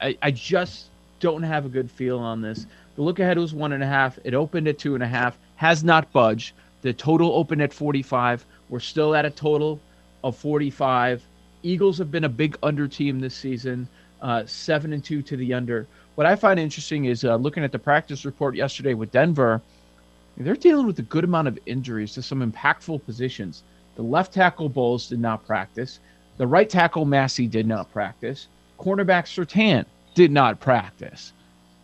I, 0.00 0.16
I 0.22 0.30
just 0.30 0.86
don't 1.20 1.42
have 1.42 1.66
a 1.66 1.68
good 1.68 1.90
feel 1.90 2.18
on 2.18 2.40
this. 2.40 2.66
The 2.96 3.02
look 3.02 3.18
ahead 3.18 3.38
was 3.38 3.54
one 3.54 3.72
and 3.72 3.82
a 3.82 3.86
half. 3.86 4.18
It 4.24 4.34
opened 4.34 4.66
at 4.68 4.78
two 4.78 4.94
and 4.94 5.02
a 5.02 5.06
half. 5.06 5.38
Has 5.56 5.84
not 5.84 6.10
budged. 6.12 6.54
The 6.82 6.92
total 6.92 7.32
opened 7.32 7.62
at 7.62 7.72
45. 7.72 8.44
We're 8.70 8.80
still 8.80 9.14
at 9.14 9.26
a 9.26 9.30
total 9.30 9.78
of 10.24 10.36
45. 10.36 11.22
Eagles 11.62 11.98
have 11.98 12.10
been 12.10 12.24
a 12.24 12.28
big 12.28 12.56
under 12.62 12.88
team 12.88 13.20
this 13.20 13.34
season, 13.34 13.86
uh, 14.22 14.44
seven 14.46 14.94
and 14.94 15.04
two 15.04 15.20
to 15.22 15.36
the 15.36 15.52
under 15.52 15.86
what 16.20 16.26
I 16.26 16.36
find 16.36 16.60
interesting 16.60 17.06
is 17.06 17.24
uh, 17.24 17.36
looking 17.36 17.64
at 17.64 17.72
the 17.72 17.78
practice 17.78 18.26
report 18.26 18.54
yesterday 18.54 18.92
with 18.92 19.10
Denver. 19.10 19.62
They're 20.40 20.56
dealing 20.56 20.86
with 20.86 20.98
a 20.98 21.02
good 21.02 21.24
amount 21.24 21.48
of 21.48 21.58
injuries 21.66 22.14
to 22.14 22.22
some 22.22 22.40
impactful 22.50 23.04
positions. 23.04 23.62
The 23.96 24.02
left 24.02 24.32
tackle 24.32 24.70
Bolles 24.70 25.08
did 25.08 25.20
not 25.20 25.46
practice. 25.46 26.00
The 26.38 26.46
right 26.46 26.68
tackle 26.68 27.04
Massie 27.04 27.46
did 27.46 27.66
not 27.66 27.92
practice. 27.92 28.48
Cornerback 28.78 29.26
Surtain 29.26 29.84
did 30.14 30.30
not 30.30 30.58
practice. 30.58 31.34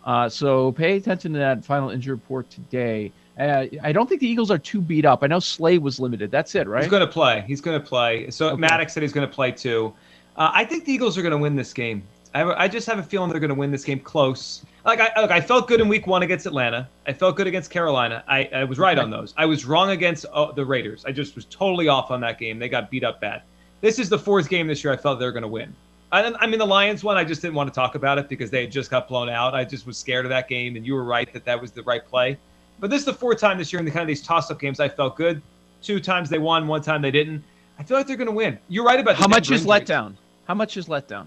Uh, 0.05 0.29
so 0.29 0.73
pay 0.73 0.97
attention 0.97 1.33
to 1.35 1.39
that 1.39 1.65
final 1.65 1.91
injury 1.91 2.15
report 2.15 2.49
today. 2.49 3.13
Uh, 3.39 3.67
I 3.83 3.93
don't 3.93 4.09
think 4.09 4.23
the 4.23 4.29
Eagles 4.29 4.51
are 4.51 4.59
too 4.59 4.81
beat 4.81 5.05
up. 5.05 5.23
I 5.23 5.27
know 5.27 5.41
Slay 5.41 5.77
was 5.77 6.01
limited. 6.01 6.31
That's 6.31 6.55
it, 6.55 6.67
right? 6.67 6.83
He's 6.83 6.91
going 6.91 7.07
to 7.07 7.13
play. 7.13 7.45
He's 7.47 7.61
going 7.61 7.79
to 7.79 7.87
play. 7.87 8.31
So 8.31 8.49
okay. 8.51 8.57
Maddox 8.57 8.95
said 8.95 9.03
he's 9.03 9.13
going 9.13 9.29
to 9.29 9.35
play 9.35 9.53
too. 9.53 9.93
Uh, 10.37 10.51
I 10.55 10.65
think 10.65 10.87
the 10.87 10.93
Eagles 10.93 11.19
are 11.19 11.23
going 11.23 11.33
to 11.33 11.39
win 11.39 11.57
this 11.57 11.75
game. 11.75 12.03
I, 12.35 12.65
I 12.65 12.69
just 12.69 12.87
have 12.87 12.99
a 12.99 13.03
feeling 13.03 13.31
they're 13.31 13.41
going 13.41 13.49
to 13.49 13.55
win 13.55 13.71
this 13.71 13.85
game 13.85 14.01
close. 14.01 14.65
Like 14.87 15.01
I 15.01 15.21
look, 15.21 15.33
I 15.33 15.41
felt 15.41 15.67
good 15.67 15.81
in 15.81 15.89
Week 15.89 16.07
One 16.07 16.23
against 16.23 16.47
Atlanta. 16.47 16.89
I 17.09 17.13
felt 17.13 17.37
good 17.37 17.49
against 17.49 17.71
Carolina. 17.73 18.23
I, 18.29 18.49
I 18.55 18.65
was 18.65 18.79
right 18.79 18.97
on 18.97 19.11
those. 19.11 19.35
I 19.37 19.45
was 19.45 19.65
wrong 19.65 19.91
against 19.91 20.27
uh, 20.33 20.53
the 20.53 20.65
Raiders. 20.65 21.05
I 21.05 21.11
just 21.11 21.35
was 21.35 21.45
totally 21.47 21.89
off 21.89 22.13
on 22.13 22.21
that 22.21 22.39
game. 22.39 22.61
They 22.61 22.69
got 22.69 22.89
beat 22.89 23.03
up 23.03 23.21
bad. 23.21 23.43
This 23.81 23.99
is 23.99 24.09
the 24.09 24.19
fourth 24.19 24.49
game 24.49 24.69
this 24.69 24.85
year. 24.85 24.93
I 24.93 24.97
felt 24.97 25.19
they 25.19 25.25
were 25.27 25.33
going 25.33 25.43
to 25.43 25.49
win. 25.49 25.75
I, 26.13 26.33
I 26.39 26.47
mean, 26.47 26.61
the 26.61 26.67
Lions 26.67 27.03
one, 27.03 27.17
I 27.17 27.25
just 27.25 27.43
didn't 27.43 27.55
want 27.55 27.69
to 27.69 27.75
talk 27.75 27.97
about 27.97 28.17
it 28.17 28.29
because 28.29 28.49
they 28.49 28.61
had 28.63 28.71
just 28.71 28.89
got 28.91 29.09
blown 29.09 29.29
out. 29.29 29.55
I 29.57 29.65
just 29.65 29.87
was 29.89 29.99
scared 29.99 30.25
of 30.25 30.29
that 30.31 30.49
game, 30.49 30.77
and 30.77 30.87
you 30.87 30.95
were 30.95 31.03
right 31.05 31.31
that 31.33 31.45
that 31.45 31.61
was 31.61 31.73
the 31.73 31.83
right 31.83 32.07
play. 32.07 32.39
But 32.79 32.91
this 32.91 33.01
is 33.01 33.07
the 33.07 33.15
fourth 33.15 33.41
time 33.41 33.59
this 33.59 33.73
year 33.73 33.81
in 33.81 33.85
the 33.87 33.91
kind 33.91 34.03
of 34.03 34.09
these 34.09 34.23
toss-up 34.23 34.61
games 34.61 34.79
I 34.79 34.89
felt 34.89 35.17
good. 35.17 35.43
Two 35.83 35.99
times 35.99 36.31
they 36.31 36.39
won, 36.39 36.69
one 36.69 36.81
time 36.81 37.03
they 37.03 37.11
didn't. 37.11 37.43
I 37.79 37.83
feel 37.83 37.97
like 37.97 38.07
they're 38.07 38.17
going 38.17 38.29
to 38.29 38.33
win. 38.33 38.57
You're 38.69 38.85
right 38.85 39.01
about 39.01 39.17
how 39.17 39.27
much 39.27 39.51
is 39.51 39.63
injuries. 39.67 39.89
letdown? 39.89 40.15
How 40.47 40.55
much 40.55 40.77
is 40.77 40.87
letdown 40.87 41.27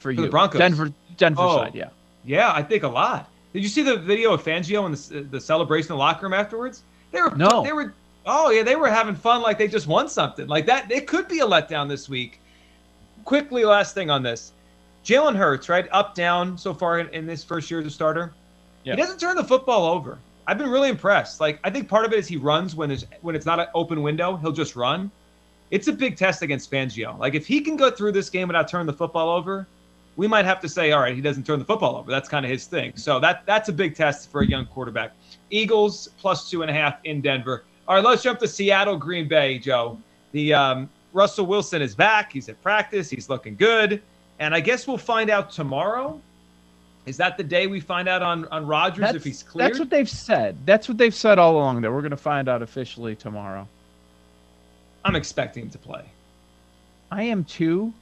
for, 0.00 0.10
you? 0.10 0.20
the 0.20 0.28
Broncos? 0.28 0.58
Denver, 0.58 0.92
Denver 1.16 1.40
Oh. 1.42 1.56
side, 1.56 1.74
yeah. 1.74 1.88
Yeah, 2.24 2.52
I 2.52 2.62
think 2.62 2.82
a 2.82 2.88
lot. 2.88 3.30
Did 3.52 3.62
you 3.62 3.68
see 3.68 3.82
the 3.82 3.96
video 3.96 4.32
of 4.32 4.44
Fangio 4.44 4.86
and 4.86 4.94
the, 4.94 5.28
the 5.28 5.40
celebration 5.40 5.92
in 5.92 5.96
the 5.96 5.98
locker 5.98 6.26
room 6.26 6.34
afterwards? 6.34 6.82
They 7.10 7.20
were 7.20 7.34
No. 7.36 7.62
They 7.62 7.72
were. 7.72 7.94
Oh 8.26 8.50
yeah, 8.50 8.62
they 8.62 8.76
were 8.76 8.88
having 8.88 9.14
fun 9.14 9.42
like 9.42 9.58
they 9.58 9.66
just 9.66 9.86
won 9.86 10.08
something. 10.08 10.46
Like 10.46 10.66
that, 10.66 10.90
it 10.90 11.06
could 11.06 11.26
be 11.26 11.40
a 11.40 11.46
letdown 11.46 11.88
this 11.88 12.08
week. 12.08 12.38
Quickly, 13.24 13.64
last 13.64 13.94
thing 13.94 14.10
on 14.10 14.22
this, 14.22 14.52
Jalen 15.04 15.36
Hurts, 15.36 15.68
right, 15.68 15.88
up 15.90 16.14
down 16.14 16.56
so 16.56 16.74
far 16.74 17.00
in, 17.00 17.08
in 17.08 17.26
this 17.26 17.42
first 17.42 17.70
year 17.70 17.80
as 17.80 17.86
a 17.86 17.90
starter. 17.90 18.32
Yeah. 18.84 18.94
He 18.94 19.00
doesn't 19.00 19.18
turn 19.18 19.36
the 19.36 19.44
football 19.44 19.86
over. 19.86 20.18
I've 20.46 20.58
been 20.58 20.70
really 20.70 20.88
impressed. 20.88 21.40
Like 21.40 21.60
I 21.64 21.70
think 21.70 21.88
part 21.88 22.04
of 22.04 22.12
it 22.12 22.18
is 22.18 22.28
he 22.28 22.36
runs 22.36 22.74
when 22.74 22.88
there's 22.88 23.04
when 23.22 23.34
it's 23.34 23.46
not 23.46 23.58
an 23.58 23.66
open 23.74 24.02
window, 24.02 24.36
he'll 24.36 24.52
just 24.52 24.76
run. 24.76 25.10
It's 25.70 25.88
a 25.88 25.92
big 25.92 26.16
test 26.16 26.42
against 26.42 26.70
Fangio. 26.70 27.18
Like 27.18 27.34
if 27.34 27.46
he 27.46 27.60
can 27.60 27.76
go 27.76 27.90
through 27.90 28.12
this 28.12 28.28
game 28.28 28.48
without 28.48 28.68
turning 28.68 28.86
the 28.86 28.92
football 28.92 29.28
over, 29.28 29.66
we 30.20 30.28
might 30.28 30.44
have 30.44 30.60
to 30.60 30.68
say, 30.68 30.92
all 30.92 31.00
right, 31.00 31.14
he 31.14 31.22
doesn't 31.22 31.46
turn 31.46 31.58
the 31.58 31.64
football 31.64 31.96
over. 31.96 32.10
That's 32.10 32.28
kind 32.28 32.44
of 32.44 32.50
his 32.50 32.66
thing. 32.66 32.92
So 32.94 33.18
that 33.20 33.46
that's 33.46 33.70
a 33.70 33.72
big 33.72 33.94
test 33.94 34.30
for 34.30 34.42
a 34.42 34.46
young 34.46 34.66
quarterback. 34.66 35.12
Eagles 35.48 36.10
plus 36.18 36.50
two 36.50 36.60
and 36.60 36.70
a 36.70 36.74
half 36.74 36.98
in 37.04 37.22
Denver. 37.22 37.64
All 37.88 37.94
right, 37.94 38.04
let's 38.04 38.22
jump 38.22 38.38
to 38.40 38.46
Seattle, 38.46 38.98
Green 38.98 39.28
Bay, 39.28 39.58
Joe. 39.58 39.98
The 40.32 40.52
um, 40.52 40.90
Russell 41.14 41.46
Wilson 41.46 41.80
is 41.80 41.94
back. 41.94 42.34
He's 42.34 42.50
at 42.50 42.60
practice. 42.62 43.08
He's 43.08 43.30
looking 43.30 43.56
good. 43.56 44.02
And 44.40 44.54
I 44.54 44.60
guess 44.60 44.86
we'll 44.86 44.98
find 44.98 45.30
out 45.30 45.50
tomorrow. 45.50 46.20
Is 47.06 47.16
that 47.16 47.38
the 47.38 47.44
day 47.44 47.66
we 47.66 47.80
find 47.80 48.06
out 48.06 48.20
on 48.20 48.44
on 48.48 48.66
Rodgers 48.66 49.00
That's, 49.00 49.16
if 49.16 49.24
he's 49.24 49.42
cleared? 49.42 49.70
that's 49.70 49.78
what 49.78 49.88
they've 49.88 50.06
said. 50.06 50.54
That's 50.66 50.86
what 50.86 50.98
they've 50.98 51.14
said 51.14 51.38
all 51.38 51.54
along. 51.54 51.80
That 51.80 51.90
we're 51.90 52.02
going 52.02 52.10
to 52.10 52.18
find 52.18 52.46
out 52.46 52.60
officially 52.60 53.16
tomorrow. 53.16 53.66
I'm 55.02 55.16
expecting 55.16 55.62
him 55.62 55.70
to 55.70 55.78
play. 55.78 56.04
I 57.10 57.22
am 57.22 57.42
too. 57.44 57.94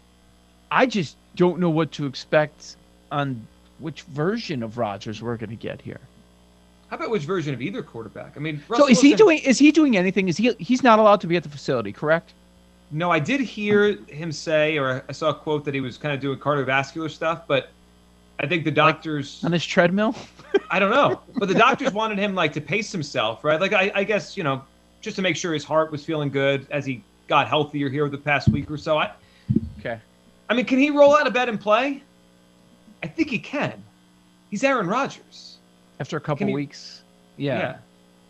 I 0.70 0.86
just 0.86 1.16
don't 1.36 1.58
know 1.58 1.70
what 1.70 1.92
to 1.92 2.06
expect 2.06 2.76
on 3.10 3.46
which 3.78 4.02
version 4.02 4.62
of 4.62 4.76
Rodgers 4.78 5.22
we're 5.22 5.36
going 5.36 5.50
to 5.50 5.56
get 5.56 5.80
here. 5.80 6.00
How 6.90 6.96
about 6.96 7.10
which 7.10 7.22
version 7.24 7.52
of 7.54 7.60
either 7.60 7.82
quarterback? 7.82 8.36
I 8.36 8.40
mean, 8.40 8.58
so 8.60 8.64
Russell 8.70 8.86
is 8.88 9.00
he 9.00 9.08
Wilson- 9.10 9.26
doing? 9.26 9.38
Is 9.40 9.58
he 9.58 9.70
doing 9.70 9.96
anything? 9.96 10.28
Is 10.28 10.36
he? 10.36 10.52
He's 10.58 10.82
not 10.82 10.98
allowed 10.98 11.20
to 11.20 11.26
be 11.26 11.36
at 11.36 11.42
the 11.42 11.48
facility, 11.48 11.92
correct? 11.92 12.32
No, 12.90 13.10
I 13.10 13.18
did 13.18 13.40
hear 13.40 13.96
him 14.06 14.32
say, 14.32 14.78
or 14.78 15.04
I 15.08 15.12
saw 15.12 15.28
a 15.28 15.34
quote 15.34 15.64
that 15.66 15.74
he 15.74 15.80
was 15.82 15.98
kind 15.98 16.14
of 16.14 16.20
doing 16.20 16.38
cardiovascular 16.38 17.10
stuff, 17.10 17.42
but 17.46 17.68
I 18.40 18.46
think 18.46 18.64
the 18.64 18.70
doctors, 18.70 19.44
On 19.44 19.52
his 19.52 19.66
treadmill? 19.66 20.14
I 20.70 20.78
don't 20.78 20.90
know, 20.90 21.20
but 21.36 21.48
the 21.48 21.54
doctors 21.66 21.92
wanted 21.92 22.18
him 22.18 22.34
like 22.34 22.54
to 22.54 22.62
pace 22.62 22.90
himself, 22.90 23.44
right? 23.44 23.60
Like 23.60 23.74
I, 23.74 23.92
I 23.94 24.04
guess 24.04 24.38
you 24.38 24.42
know, 24.42 24.62
just 25.02 25.16
to 25.16 25.22
make 25.22 25.36
sure 25.36 25.52
his 25.52 25.64
heart 25.64 25.92
was 25.92 26.02
feeling 26.02 26.30
good 26.30 26.66
as 26.70 26.86
he 26.86 27.02
got 27.26 27.46
healthier 27.48 27.90
here 27.90 28.08
the 28.08 28.16
past 28.16 28.48
week 28.48 28.70
or 28.70 28.78
so. 28.78 28.96
I, 28.96 29.10
Okay. 29.80 29.98
I 30.48 30.54
mean, 30.54 30.64
can 30.64 30.78
he 30.78 30.90
roll 30.90 31.16
out 31.16 31.26
of 31.26 31.32
bed 31.32 31.48
and 31.48 31.60
play? 31.60 32.02
I 33.02 33.06
think 33.06 33.30
he 33.30 33.38
can. 33.38 33.82
He's 34.50 34.64
Aaron 34.64 34.86
Rodgers. 34.86 35.58
After 36.00 36.16
a 36.16 36.20
couple 36.20 36.46
he- 36.46 36.54
weeks. 36.54 37.02
Yeah. 37.36 37.78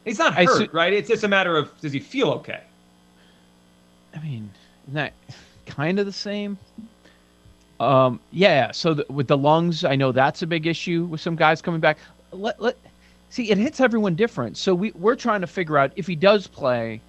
He's 0.05 0.19
not 0.19 0.35
hurt, 0.35 0.59
see- 0.59 0.69
right? 0.73 0.93
It's 0.93 1.09
just 1.09 1.25
a 1.25 1.29
matter 1.29 1.57
of 1.57 1.71
does 1.81 1.93
he 1.93 2.01
feel 2.01 2.31
okay? 2.33 2.63
I 4.15 4.21
mean, 4.21 4.51
isn't 4.85 4.95
that 4.95 5.13
kind 5.67 5.99
of 5.99 6.07
the 6.07 6.13
same? 6.13 6.57
Um, 7.79 8.21
yeah. 8.33 8.73
So 8.73 8.95
the, 8.95 9.07
with 9.11 9.29
the 9.29 9.37
lungs, 9.37 9.85
I 9.85 9.97
know 9.97 10.13
that's 10.13 10.43
a 10.43 10.47
big 10.47 10.67
issue 10.67 11.05
with 11.05 11.21
some 11.21 11.37
guys 11.37 11.63
coming 11.63 11.81
back. 11.81 11.99
Let 12.33 12.61
let 12.61 12.77
see 13.31 13.51
it 13.51 13.59
hits 13.59 13.81
everyone 13.81 14.15
different. 14.15 14.57
So 14.57 14.75
we 14.75 14.93
we're 14.93 15.15
trying 15.15 15.41
to 15.43 15.47
figure 15.47 15.79
out 15.79 15.93
if 15.97 16.07
he 16.07 16.17
does 16.17 16.47
play, 16.47 17.01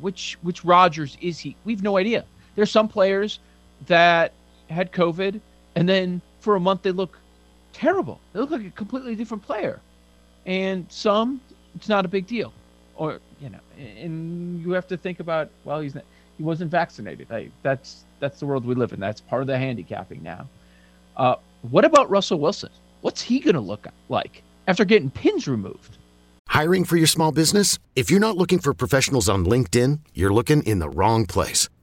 which 0.00 0.38
which 0.42 0.64
Rodgers 0.64 1.18
is 1.20 1.38
he? 1.38 1.56
We've 1.64 1.82
no 1.82 1.96
idea. 1.96 2.24
There's 2.54 2.70
some 2.70 2.88
players 2.88 3.40
that 3.86 4.32
had 4.68 4.92
COVID 4.92 5.40
and 5.74 5.88
then 5.88 6.20
for 6.40 6.56
a 6.56 6.60
month 6.60 6.82
they 6.82 6.90
look 6.90 7.18
terrible. 7.72 8.20
They 8.32 8.40
look 8.40 8.50
like 8.50 8.64
a 8.64 8.70
completely 8.70 9.14
different 9.14 9.42
player, 9.42 9.80
and 10.46 10.86
some 10.90 11.40
it's 11.74 11.88
not 11.88 12.04
a 12.04 12.08
big 12.08 12.26
deal, 12.26 12.52
or 12.96 13.20
you 13.40 13.50
know, 13.50 13.60
and 13.78 14.60
you 14.60 14.72
have 14.72 14.88
to 14.88 14.96
think 14.96 15.20
about 15.20 15.50
well 15.64 15.80
he's 15.80 15.94
not 15.94 16.04
he 16.36 16.42
wasn't 16.42 16.70
vaccinated. 16.70 17.28
Hey, 17.28 17.50
that's 17.62 18.04
that's 18.20 18.40
the 18.40 18.46
world 18.46 18.64
we 18.64 18.74
live 18.74 18.92
in. 18.92 19.00
That's 19.00 19.20
part 19.20 19.42
of 19.42 19.46
the 19.46 19.56
handicapping 19.58 20.22
now. 20.22 20.48
Uh, 21.16 21.36
what 21.62 21.84
about 21.84 22.10
Russell 22.10 22.40
Wilson? 22.40 22.70
What's 23.00 23.22
he 23.22 23.38
going 23.38 23.54
to 23.54 23.60
look 23.60 23.86
like 24.08 24.42
after 24.66 24.84
getting 24.84 25.10
pins 25.10 25.46
removed? 25.46 25.98
Hiring 26.48 26.84
for 26.84 26.96
your 26.96 27.06
small 27.06 27.30
business? 27.30 27.78
If 27.94 28.10
you're 28.10 28.20
not 28.20 28.36
looking 28.36 28.58
for 28.58 28.74
professionals 28.74 29.28
on 29.28 29.44
LinkedIn, 29.44 30.00
you're 30.14 30.32
looking 30.32 30.62
in 30.64 30.78
the 30.78 30.88
wrong 30.88 31.26
place. 31.26 31.68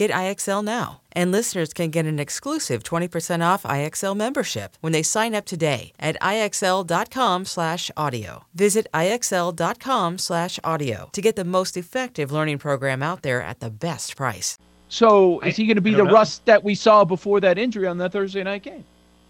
Get 0.00 0.10
IXL 0.12 0.64
now. 0.64 1.02
And 1.12 1.30
listeners 1.30 1.74
can 1.74 1.90
get 1.90 2.06
an 2.06 2.18
exclusive 2.18 2.82
20% 2.82 3.46
off 3.46 3.64
IXL 3.64 4.16
membership 4.16 4.78
when 4.80 4.94
they 4.94 5.02
sign 5.02 5.34
up 5.34 5.44
today 5.44 5.92
at 6.00 6.18
IXL.com 6.22 7.44
slash 7.44 7.90
audio. 7.98 8.46
Visit 8.54 8.86
IXL.com 8.94 10.16
slash 10.16 10.58
audio 10.64 11.10
to 11.12 11.20
get 11.20 11.36
the 11.36 11.44
most 11.44 11.76
effective 11.76 12.32
learning 12.32 12.56
program 12.56 13.02
out 13.02 13.20
there 13.20 13.42
at 13.42 13.60
the 13.60 13.68
best 13.68 14.16
price. 14.16 14.56
So 14.88 15.40
is 15.40 15.56
he 15.56 15.66
going 15.66 15.74
to 15.74 15.82
be 15.82 15.90
the 15.90 15.98
don't 15.98 16.06
know. 16.06 16.14
Russ 16.14 16.38
that 16.46 16.64
we 16.64 16.74
saw 16.74 17.04
before 17.04 17.38
that 17.40 17.58
injury 17.58 17.86
on 17.86 17.98
that 17.98 18.12
Thursday 18.12 18.42
night 18.42 18.62
game? 18.62 18.86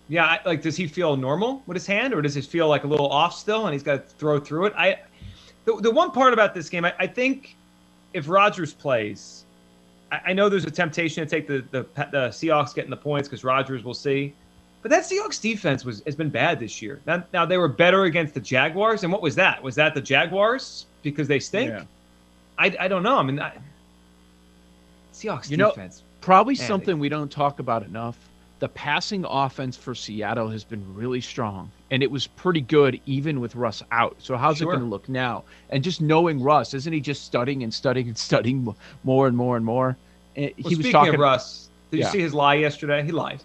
Yeah, 0.06 0.38
like 0.46 0.62
does 0.62 0.76
he 0.76 0.86
feel 0.86 1.16
normal 1.16 1.64
with 1.66 1.74
his 1.74 1.86
hand, 1.88 2.14
or 2.14 2.22
does 2.22 2.36
it 2.36 2.44
feel 2.44 2.68
like 2.68 2.84
a 2.84 2.86
little 2.86 3.08
off 3.08 3.34
still, 3.34 3.66
and 3.66 3.72
he's 3.72 3.82
got 3.82 4.08
to 4.08 4.14
throw 4.14 4.38
through 4.38 4.66
it? 4.66 4.74
I, 4.78 5.00
the, 5.64 5.74
the 5.80 5.90
one 5.90 6.12
part 6.12 6.32
about 6.32 6.54
this 6.54 6.68
game, 6.68 6.84
I, 6.84 6.94
I 6.96 7.08
think, 7.08 7.56
if 8.14 8.28
Rodgers 8.28 8.72
plays, 8.72 9.46
I, 10.12 10.20
I 10.26 10.32
know 10.32 10.48
there's 10.48 10.64
a 10.64 10.70
temptation 10.70 11.24
to 11.24 11.30
take 11.30 11.46
the 11.46 11.64
the, 11.70 11.82
the 12.10 12.28
Seahawks 12.28 12.74
getting 12.74 12.90
the 12.90 12.96
points 12.96 13.28
because 13.28 13.44
Rodgers 13.44 13.84
will 13.84 13.94
see, 13.94 14.34
but 14.82 14.90
that 14.90 15.04
Seahawks 15.04 15.40
defense 15.40 15.84
was 15.84 16.02
has 16.06 16.16
been 16.16 16.30
bad 16.30 16.58
this 16.60 16.80
year. 16.82 17.00
Now, 17.06 17.24
now 17.32 17.44
they 17.46 17.58
were 17.58 17.68
better 17.68 18.04
against 18.04 18.34
the 18.34 18.40
Jaguars, 18.40 19.02
and 19.04 19.12
what 19.12 19.22
was 19.22 19.34
that? 19.36 19.62
Was 19.62 19.74
that 19.76 19.94
the 19.94 20.00
Jaguars 20.00 20.86
because 21.02 21.28
they 21.28 21.38
stink? 21.40 21.70
Yeah. 21.70 21.84
I, 22.58 22.76
I 22.78 22.88
don't 22.88 23.02
know. 23.02 23.16
I 23.16 23.22
mean, 23.22 23.40
I, 23.40 23.56
Seahawks 25.12 25.50
You 25.50 25.56
know- 25.56 25.70
defense. 25.70 26.02
Probably 26.20 26.54
Man, 26.54 26.66
something 26.66 26.98
we 26.98 27.08
don't 27.08 27.30
talk 27.32 27.60
about 27.60 27.82
enough. 27.82 28.18
The 28.60 28.68
passing 28.68 29.24
offense 29.28 29.76
for 29.76 29.94
Seattle 29.94 30.48
has 30.50 30.64
been 30.64 30.84
really 30.94 31.20
strong, 31.22 31.70
and 31.90 32.02
it 32.02 32.10
was 32.10 32.26
pretty 32.26 32.60
good 32.60 33.00
even 33.06 33.40
with 33.40 33.56
Russ 33.56 33.82
out. 33.90 34.16
So 34.18 34.36
how's 34.36 34.58
Sure. 34.58 34.68
it 34.68 34.76
going 34.76 34.84
to 34.84 34.90
look 34.90 35.08
now? 35.08 35.44
And 35.70 35.82
just 35.82 36.00
knowing 36.02 36.42
Russ, 36.42 36.74
isn't 36.74 36.92
he 36.92 37.00
just 37.00 37.24
studying 37.24 37.62
and 37.62 37.72
studying 37.72 38.08
and 38.08 38.18
studying 38.28 38.74
more 39.02 39.26
and 39.26 39.36
more 39.36 39.56
and 39.56 39.64
more? 39.64 39.96
Eh, 40.36 40.40
Well, 40.42 40.52
he 40.56 40.62
was 40.64 40.74
speaking 40.74 40.92
talking 40.92 41.14
of 41.14 41.20
Russ, 41.20 41.68
did 41.90 42.00
Yeah. 42.00 42.06
you 42.06 42.12
see 42.12 42.20
his 42.20 42.34
lie 42.34 42.54
yesterday? 42.54 43.02
He 43.02 43.12
lied. 43.12 43.42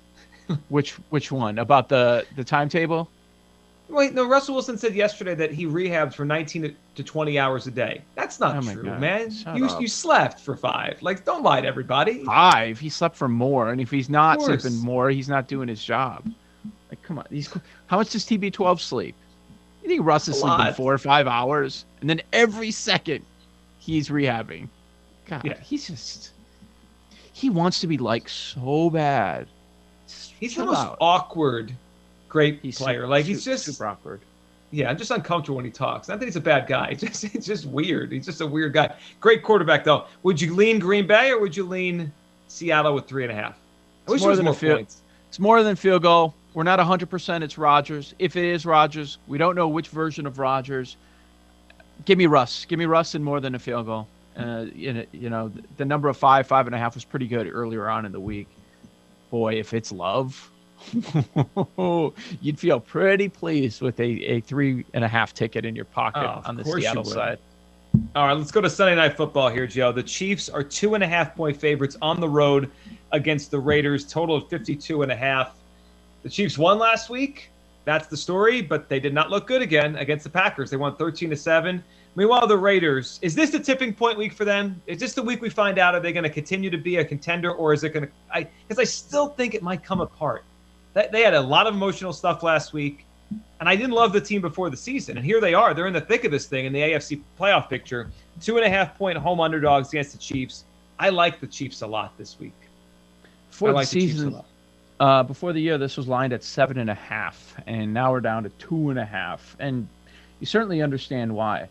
which 0.70 0.92
which 1.10 1.32
one 1.32 1.58
about 1.60 1.90
the 1.90 2.26
the 2.36 2.44
timetable? 2.44 3.10
Wait, 3.88 4.14
no. 4.14 4.28
Russell 4.28 4.56
Wilson 4.56 4.78
said 4.78 4.96
yesterday 4.96 5.36
that 5.36 5.52
he 5.52 5.66
rehabs 5.66 6.16
for 6.16 6.26
19 6.26 6.76
to 6.96 7.04
20 7.04 7.38
hours 7.40 7.68
a 7.68 7.72
day. 7.72 8.02
That's 8.16 8.40
not 8.40 8.58
Oh 8.58 8.62
true, 8.74 8.84
God, 8.84 9.00
man. 9.00 9.32
shut 9.32 9.56
You 9.58 9.68
up. 9.68 9.80
you 9.82 9.88
slept 9.88 10.40
for 10.40 10.56
five. 10.56 11.02
Like, 11.02 11.24
don't 11.24 11.44
lie 11.44 11.62
to 11.62 11.68
everybody. 11.68 12.24
Five. 12.26 12.80
He 12.80 12.90
slept 12.90 13.16
for 13.16 13.28
more, 13.28 13.70
and 13.70 13.80
if 13.80 13.92
he's 13.92 14.10
not 14.10 14.42
sleeping 14.42 14.76
more, 14.80 15.10
he's 15.12 15.30
not 15.30 15.48
doing 15.48 15.68
his 15.68 15.84
job. 15.84 16.24
Like, 16.90 17.02
come 17.04 17.20
on. 17.20 17.26
He's 17.30 17.52
how 17.88 17.98
much 17.98 18.10
does 18.12 18.26
TB12 18.26 18.80
sleep? 18.80 19.16
You 19.84 19.90
think 19.90 20.04
Russ 20.06 20.28
is 20.28 20.40
sleeping 20.40 20.74
four 20.74 20.94
or 20.94 20.98
five 20.98 21.28
hours, 21.28 21.86
and 22.02 22.10
then 22.10 22.22
every 22.34 22.72
second 22.72 23.24
he's 23.78 24.10
rehabbing. 24.10 24.68
God, 25.28 25.46
Yeah. 25.46 25.60
he's 25.60 25.88
just 25.88 26.32
he 27.34 27.50
wants 27.52 27.80
to 27.82 27.88
be 27.88 27.98
like 27.98 28.28
so 28.30 28.90
bad. 28.90 29.48
He's 30.40 30.54
chill 30.54 30.66
the 30.66 30.72
most 30.72 30.80
out. 30.82 30.98
awkward, 31.00 31.74
great 32.36 32.60
He's 32.62 32.78
player. 32.78 33.04
su- 33.04 33.08
like 33.08 33.24
he's 33.26 33.44
su- 33.44 33.52
just 33.52 33.66
super 33.66 33.86
awkward. 33.88 34.20
Yeah, 34.72 34.90
I'm 34.90 34.98
just 34.98 35.10
uncomfortable 35.12 35.56
when 35.56 35.64
he 35.66 35.72
talks. 35.72 36.10
Not 36.10 36.20
that 36.20 36.26
he's 36.26 36.36
a 36.36 36.42
bad 36.42 36.68
guy. 36.68 36.90
It's 36.92 37.02
just 37.02 37.24
it's 37.36 37.46
just 37.46 37.66
weird. 37.66 38.12
He's 38.12 38.26
just 38.26 38.42
a 38.42 38.48
weird 38.48 38.74
guy. 38.74 38.94
Great 39.22 39.42
quarterback 39.42 39.86
though. 39.86 40.06
Would 40.24 40.42
you 40.42 40.54
lean 40.54 40.80
Green 40.80 41.08
Bay 41.08 41.32
or 41.32 41.40
would 41.40 41.56
you 41.56 41.66
lean 41.66 42.12
Seattle 42.50 42.94
with 42.94 43.08
three 43.08 43.24
and 43.24 43.32
a 43.32 43.36
half? 43.36 43.58
I 44.08 44.12
wish 44.12 44.20
more 44.22 44.28
there 44.28 44.30
was 44.32 44.38
than 44.40 44.46
a 44.48 44.50
more 44.50 44.54
field- 44.54 44.78
points. 44.80 45.02
It's 45.30 45.40
more 45.40 45.64
than 45.64 45.76
field 45.78 46.02
goal. 46.04 46.34
We're 46.54 46.64
not 46.64 46.80
100%. 46.80 47.42
It's 47.42 47.58
Rodgers. 47.58 48.14
If 48.20 48.36
it 48.36 48.46
is 48.46 48.66
Rodgers, 48.66 49.18
we 49.28 49.38
don't 49.38 49.56
know 49.56 49.68
which 49.68 49.88
version 49.90 50.26
of 50.26 50.40
Rodgers. 50.40 50.96
Give 52.06 52.18
me 52.18 52.26
Russ. 52.28 52.66
Give 52.66 52.80
me 52.80 52.86
Russ 52.86 53.16
and 53.16 53.24
more 53.26 53.40
than 53.42 53.56
a 53.56 53.60
field 53.60 53.86
goal. 53.88 54.08
Uh, 54.38 54.66
you 54.74 55.30
know, 55.30 55.52
the 55.78 55.86
number 55.86 56.08
of 56.10 56.18
five, 56.18 56.48
five 56.48 56.66
and 56.68 56.76
a 56.76 56.78
half 56.78 56.96
was 56.96 57.04
pretty 57.06 57.28
good 57.28 57.50
earlier 57.52 57.90
on 57.90 58.06
in 58.06 58.12
the 58.12 58.20
week. 58.20 58.48
Boy, 59.32 59.54
if 59.56 59.74
it's 59.74 59.92
love, 59.92 60.50
you'd 62.42 62.60
feel 62.60 62.80
pretty 62.80 63.30
pleased 63.30 63.82
with 63.82 64.00
a, 64.00 64.04
a 64.04 64.42
three 64.42 64.86
and 64.94 65.04
a 65.04 65.08
half 65.08 65.34
ticket 65.34 65.66
in 65.66 65.76
your 65.76 65.86
pocket 65.86 66.24
Oh, 66.24 66.42
on 66.46 66.56
the 66.56 66.64
Seattle 66.64 67.04
side. 67.04 67.40
All 68.16 68.28
right, 68.28 68.34
let's 68.34 68.52
go 68.52 68.62
to 68.62 68.70
Sunday 68.70 68.96
Night 68.96 69.16
Football 69.16 69.50
here, 69.50 69.68
Joe. 69.68 69.92
The 69.92 70.04
Chiefs 70.04 70.50
are 70.50 70.64
two 70.64 70.96
and 70.96 71.04
a 71.04 71.08
half 71.08 71.36
point 71.36 71.58
favorites 71.58 71.98
on 72.02 72.20
the 72.20 72.28
road 72.28 72.70
against 73.12 73.52
the 73.52 73.60
Raiders, 73.60 74.06
total 74.06 74.36
of 74.36 74.50
52 74.50 75.02
and 75.02 75.12
a 75.12 75.16
half. 75.16 75.56
The 76.24 76.30
Chiefs 76.30 76.58
won 76.58 76.78
last 76.78 77.10
week. 77.10 77.52
That's 77.86 78.08
the 78.08 78.18
story, 78.18 78.62
but 78.62 78.90
they 78.90 79.00
did 79.00 79.14
not 79.14 79.30
look 79.30 79.48
good 79.48 79.62
again 79.62 79.96
against 79.96 80.24
the 80.24 80.30
Packers. 80.30 80.72
They 80.72 80.78
won 80.78 80.96
13 80.96 81.30
to 81.30 81.38
7. 81.38 81.84
Meanwhile, 82.16 82.48
the 82.48 82.58
Raiders, 82.58 83.20
is 83.22 83.36
this 83.36 83.52
the 83.52 83.60
tipping 83.60 83.94
point 83.94 84.18
week 84.18 84.34
for 84.34 84.46
them? 84.46 84.82
Is 84.88 85.00
this 85.00 85.14
the 85.14 85.22
week 85.22 85.42
we 85.42 85.50
find 85.50 85.78
out 85.78 85.96
are 85.96 86.00
they 86.00 86.14
going 86.14 86.24
to 86.24 86.30
continue 86.30 86.70
to 86.70 86.78
be 86.78 86.98
a 86.98 87.06
contender 87.06 87.52
or 87.52 87.74
is 87.74 87.84
it 87.84 87.90
going 87.90 88.08
to 88.08 88.12
I 88.34 88.48
because 88.68 88.80
I 88.80 88.86
still 88.86 89.28
think 89.28 89.54
it 89.54 89.62
might 89.62 89.84
come 89.84 90.02
apart. 90.02 90.44
They, 90.96 91.08
they 91.12 91.22
had 91.22 91.36
a 91.36 91.42
lot 91.42 91.68
of 91.68 91.76
emotional 91.76 92.14
stuff 92.14 92.42
last 92.42 92.74
week. 92.74 93.06
And 93.60 93.70
I 93.70 93.76
didn't 93.76 93.92
love 93.92 94.14
the 94.14 94.22
team 94.22 94.42
before 94.42 94.70
the 94.70 94.78
season. 94.78 95.18
And 95.18 95.26
here 95.26 95.40
they 95.40 95.54
are. 95.54 95.74
They're 95.74 95.88
in 95.88 95.94
the 95.94 96.02
thick 96.02 96.26
of 96.26 96.32
this 96.32 96.46
thing 96.46 96.66
in 96.66 96.74
the 96.74 96.80
AFC 96.80 97.22
playoff 97.40 97.70
picture. 97.70 98.10
Two 98.42 98.58
and 98.58 98.66
a 98.66 98.70
half 98.70 98.98
point 98.98 99.18
home 99.18 99.40
underdogs 99.40 99.90
against 99.90 100.12
the 100.12 100.18
Chiefs. 100.18 100.66
I 101.00 101.10
like 101.10 101.40
the 101.40 101.48
Chiefs 101.48 101.82
a 101.82 101.88
lot 101.88 102.18
this 102.18 102.40
week. 102.40 102.54
Before 103.50 103.70
I 103.70 103.74
like 103.74 103.90
the 103.90 104.02
season, 104.02 104.34
lot. 104.34 104.46
uh, 105.00 105.24
before 105.24 105.54
the 105.54 105.60
year, 105.62 105.78
this 105.78 105.98
was 105.98 106.08
lined 106.08 106.34
at 106.34 106.44
seven 106.44 106.78
and 106.78 106.90
a 106.90 106.96
half, 106.96 107.56
and 107.66 107.94
now 107.94 108.12
we're 108.12 108.22
down 108.22 108.44
to 108.44 108.50
two 108.50 108.90
and 108.90 109.00
a 109.00 109.06
half. 109.06 109.56
And 109.60 109.88
you 110.40 110.46
certainly 110.46 110.82
understand 110.82 111.34
why. 111.34 111.70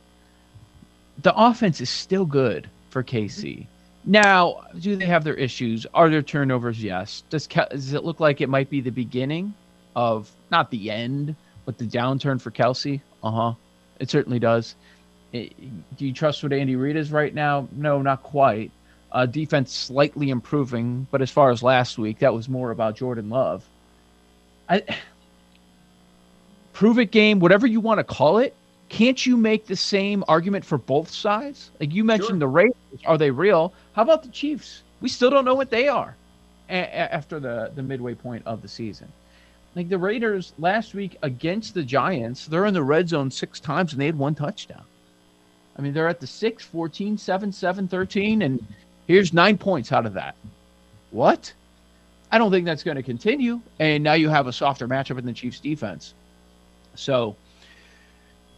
The 1.23 1.35
offense 1.35 1.81
is 1.81 1.91
still 1.91 2.25
good 2.25 2.69
for 2.91 3.03
KC. 3.05 3.67
Now, 4.07 4.65
do 4.79 4.97
they 4.97 5.07
have 5.07 5.25
their 5.25 5.35
issues? 5.35 5.87
Are 5.95 6.11
there 6.11 6.23
turnovers? 6.23 6.83
Yes. 6.83 7.23
Does 7.31 7.47
does 7.47 7.95
it 7.95 8.05
look 8.05 8.21
like 8.21 8.41
it 8.41 8.49
might 8.49 8.69
be 8.69 8.81
the 8.81 8.91
beginning 8.91 9.55
of 9.97 10.31
not 10.51 10.71
the 10.71 10.91
end, 10.91 11.35
but 11.65 11.79
the 11.79 11.87
downturn 11.87 12.41
for 12.41 12.51
Kelce? 12.51 13.01
Uh 13.23 13.31
huh. 13.31 13.53
It 14.01 14.11
certainly 14.11 14.39
does. 14.39 14.75
Eh, 15.33 15.49
do 15.97 16.07
you 16.07 16.13
trust 16.13 16.43
what 16.43 16.53
Andy 16.53 16.77
Reid 16.77 16.97
is 16.97 17.13
right 17.13 17.35
now? 17.35 17.67
No, 17.73 18.03
not 18.03 18.23
quite. 18.23 18.71
Uh, 19.11 19.27
defense 19.27 19.73
slightly 19.73 20.31
improving, 20.31 21.07
but 21.11 21.23
as 21.23 21.31
far 21.31 21.51
as 21.51 21.63
last 21.63 21.99
week, 21.99 22.19
that 22.19 22.35
was 22.35 22.49
more 22.49 22.73
about 22.73 22.97
Jordan 22.97 23.31
Love. 23.31 23.65
I 24.69 24.83
prove 26.73 26.99
it 26.99 27.11
game, 27.11 27.39
whatever 27.41 27.67
you 27.67 27.81
want 27.81 27.99
to 27.99 28.05
call 28.05 28.39
it. 28.39 28.55
Can't 28.89 29.25
you 29.27 29.37
make 29.37 29.67
the 29.67 29.77
same 29.77 30.25
argument 30.29 30.65
for 30.65 30.79
both 30.79 31.11
sides? 31.11 31.71
Like 31.81 31.93
you 31.93 32.05
mentioned, 32.05 32.31
Sure. 32.35 32.39
the 32.39 32.49
Raiders 32.49 32.75
are 33.07 33.19
they 33.19 33.31
real? 33.31 33.73
How 33.95 34.03
about 34.03 34.23
the 34.23 34.29
Chiefs? 34.29 34.83
We 35.01 35.09
still 35.09 35.31
don't 35.31 35.45
know 35.45 35.55
what 35.55 35.71
they 35.71 35.89
are 35.89 36.15
a- 36.69 36.75
a- 36.79 37.15
after 37.15 37.41
the 37.41 37.73
the 37.75 37.83
midway 37.83 38.15
point 38.15 38.43
of 38.47 38.63
the 38.63 38.69
season. 38.69 39.09
Like 39.75 39.89
the 39.89 39.99
Raiders 39.99 40.53
last 40.59 40.95
week 40.95 41.17
against 41.23 41.75
the 41.75 41.83
Giants, 41.83 42.47
they're 42.47 42.67
in 42.67 42.75
the 42.75 42.83
red 42.83 43.09
zone 43.09 43.31
six 43.31 43.59
times 43.59 43.93
and 43.93 44.01
they 44.01 44.07
had 44.07 44.17
one 44.19 44.35
touchdown. 44.35 44.85
I 45.77 45.83
mean, 45.83 45.93
they're 45.93 46.07
at 46.07 46.21
the 46.21 46.27
6, 46.29 46.65
14, 46.65 47.19
7, 47.19 47.51
7, 47.51 47.89
13, 47.89 48.43
and 48.43 48.65
here's 49.09 49.33
nine 49.33 49.59
points 49.59 49.91
out 49.91 50.07
of 50.07 50.13
that. 50.15 50.37
What? 51.11 51.53
I 52.31 52.39
don't 52.39 52.53
think 52.53 52.65
that's 52.65 52.85
going 52.85 52.97
to 52.97 53.03
continue. 53.03 53.61
And 53.81 54.05
now 54.05 54.13
you 54.13 54.29
have 54.29 54.47
a 54.47 54.53
softer 54.53 54.87
matchup 54.87 55.19
in 55.19 55.27
the 55.27 55.33
Chiefs 55.33 55.59
defense. 55.59 56.15
So 56.95 57.35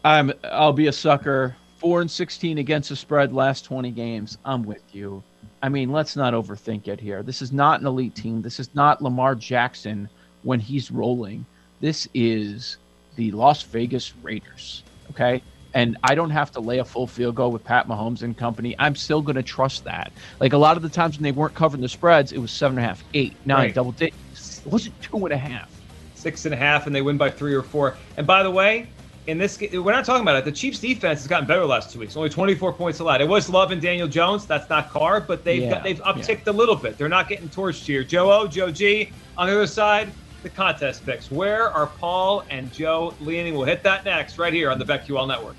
I'm 0.06 0.32
I'll 0.44 0.72
be 0.72 0.86
a 0.86 0.92
sucker. 0.92 1.56
Four 1.78 2.00
and 2.00 2.10
sixteen 2.10 2.58
against 2.58 2.90
the 2.90 2.96
spread 2.96 3.32
last 3.32 3.64
twenty 3.64 3.90
games. 3.90 4.38
I'm 4.44 4.62
with 4.62 4.82
you. 4.94 5.20
I 5.62 5.68
mean, 5.68 5.90
let's 5.90 6.14
not 6.14 6.32
overthink 6.32 6.86
it 6.86 7.00
here. 7.00 7.24
This 7.24 7.42
is 7.42 7.50
not 7.52 7.80
an 7.80 7.86
elite 7.86 8.14
team. 8.14 8.40
This 8.40 8.60
is 8.60 8.72
not 8.74 9.02
Lamar 9.02 9.34
Jackson 9.34 10.08
when 10.44 10.60
he's 10.60 10.92
rolling. 10.92 11.44
This 11.80 12.08
is 12.14 12.76
the 13.16 13.32
Las 13.32 13.64
Vegas 13.64 14.14
Raiders. 14.22 14.84
Okay. 15.10 15.42
And 15.74 15.96
I 16.04 16.14
don't 16.14 16.30
have 16.30 16.52
to 16.52 16.60
lay 16.60 16.78
a 16.78 16.84
full 16.84 17.08
field 17.08 17.34
goal 17.34 17.50
with 17.50 17.64
Pat 17.64 17.88
Mahomes 17.88 18.22
and 18.22 18.36
company. 18.36 18.76
I'm 18.78 18.94
still 18.94 19.20
going 19.20 19.36
to 19.36 19.42
trust 19.42 19.82
that. 19.84 20.12
Like 20.40 20.52
a 20.52 20.56
lot 20.58 20.76
of 20.76 20.82
the 20.84 20.88
times 20.88 21.16
when 21.18 21.24
they 21.24 21.32
weren't 21.32 21.54
covering 21.54 21.82
the 21.82 21.88
spreads, 21.88 22.30
it 22.32 22.38
was 22.38 22.52
seven 22.52 22.78
and 22.78 22.84
a 22.84 22.88
half, 22.88 23.02
eight, 23.12 23.34
nine, 23.44 23.58
Right. 23.58 23.74
double 23.74 23.92
digits. 23.92 24.62
It 24.64 24.72
wasn't 24.72 24.98
two 25.02 25.18
and 25.26 25.32
a 25.34 25.36
half. 25.36 25.68
Six 26.14 26.44
and 26.46 26.54
a 26.54 26.56
half, 26.56 26.86
and 26.86 26.94
they 26.94 27.02
win 27.02 27.18
by 27.18 27.28
three 27.28 27.52
or 27.54 27.62
four. 27.62 27.96
And 28.16 28.26
by 28.26 28.42
the 28.42 28.50
way, 28.50 28.88
in 29.26 29.38
this, 29.38 29.58
we're 29.60 29.92
not 29.92 30.04
talking 30.04 30.22
about 30.22 30.36
it. 30.36 30.44
The 30.44 30.52
Chiefs' 30.52 30.78
defense 30.78 31.20
has 31.20 31.26
gotten 31.26 31.46
better 31.48 31.60
the 31.60 31.66
last 31.66 31.92
two 31.92 31.98
weeks. 31.98 32.16
Only 32.16 32.28
24 32.28 32.72
points 32.72 33.00
allowed. 33.00 33.20
It 33.20 33.28
was 33.28 33.48
Love 33.48 33.72
and 33.72 33.82
Daniel 33.82 34.06
Jones. 34.06 34.46
That's 34.46 34.68
not 34.70 34.90
Carr, 34.90 35.20
but 35.20 35.44
they've 35.44 35.62
Yeah, 35.62 35.70
got, 35.70 35.82
they've 35.82 35.98
yeah. 35.98 36.12
upticked 36.12 36.46
a 36.46 36.52
little 36.52 36.76
bit. 36.76 36.96
They're 36.96 37.08
not 37.08 37.28
getting 37.28 37.48
torched 37.48 37.84
here. 37.84 38.04
Joe 38.04 38.30
O, 38.32 38.46
Joe 38.46 38.70
G. 38.70 39.10
On 39.36 39.48
the 39.48 39.54
other 39.54 39.66
side, 39.66 40.08
the 40.42 40.48
contest 40.50 41.04
picks. 41.04 41.30
Where 41.30 41.70
are 41.70 41.86
Paul 41.86 42.44
and 42.50 42.72
Joe 42.72 43.14
leaning? 43.20 43.54
We'll 43.54 43.64
hit 43.66 43.82
that 43.82 44.04
next, 44.04 44.38
right 44.38 44.52
here 44.52 44.70
on 44.70 44.78
the 44.78 44.84
BetQL 44.84 45.26
Network. 45.26 45.56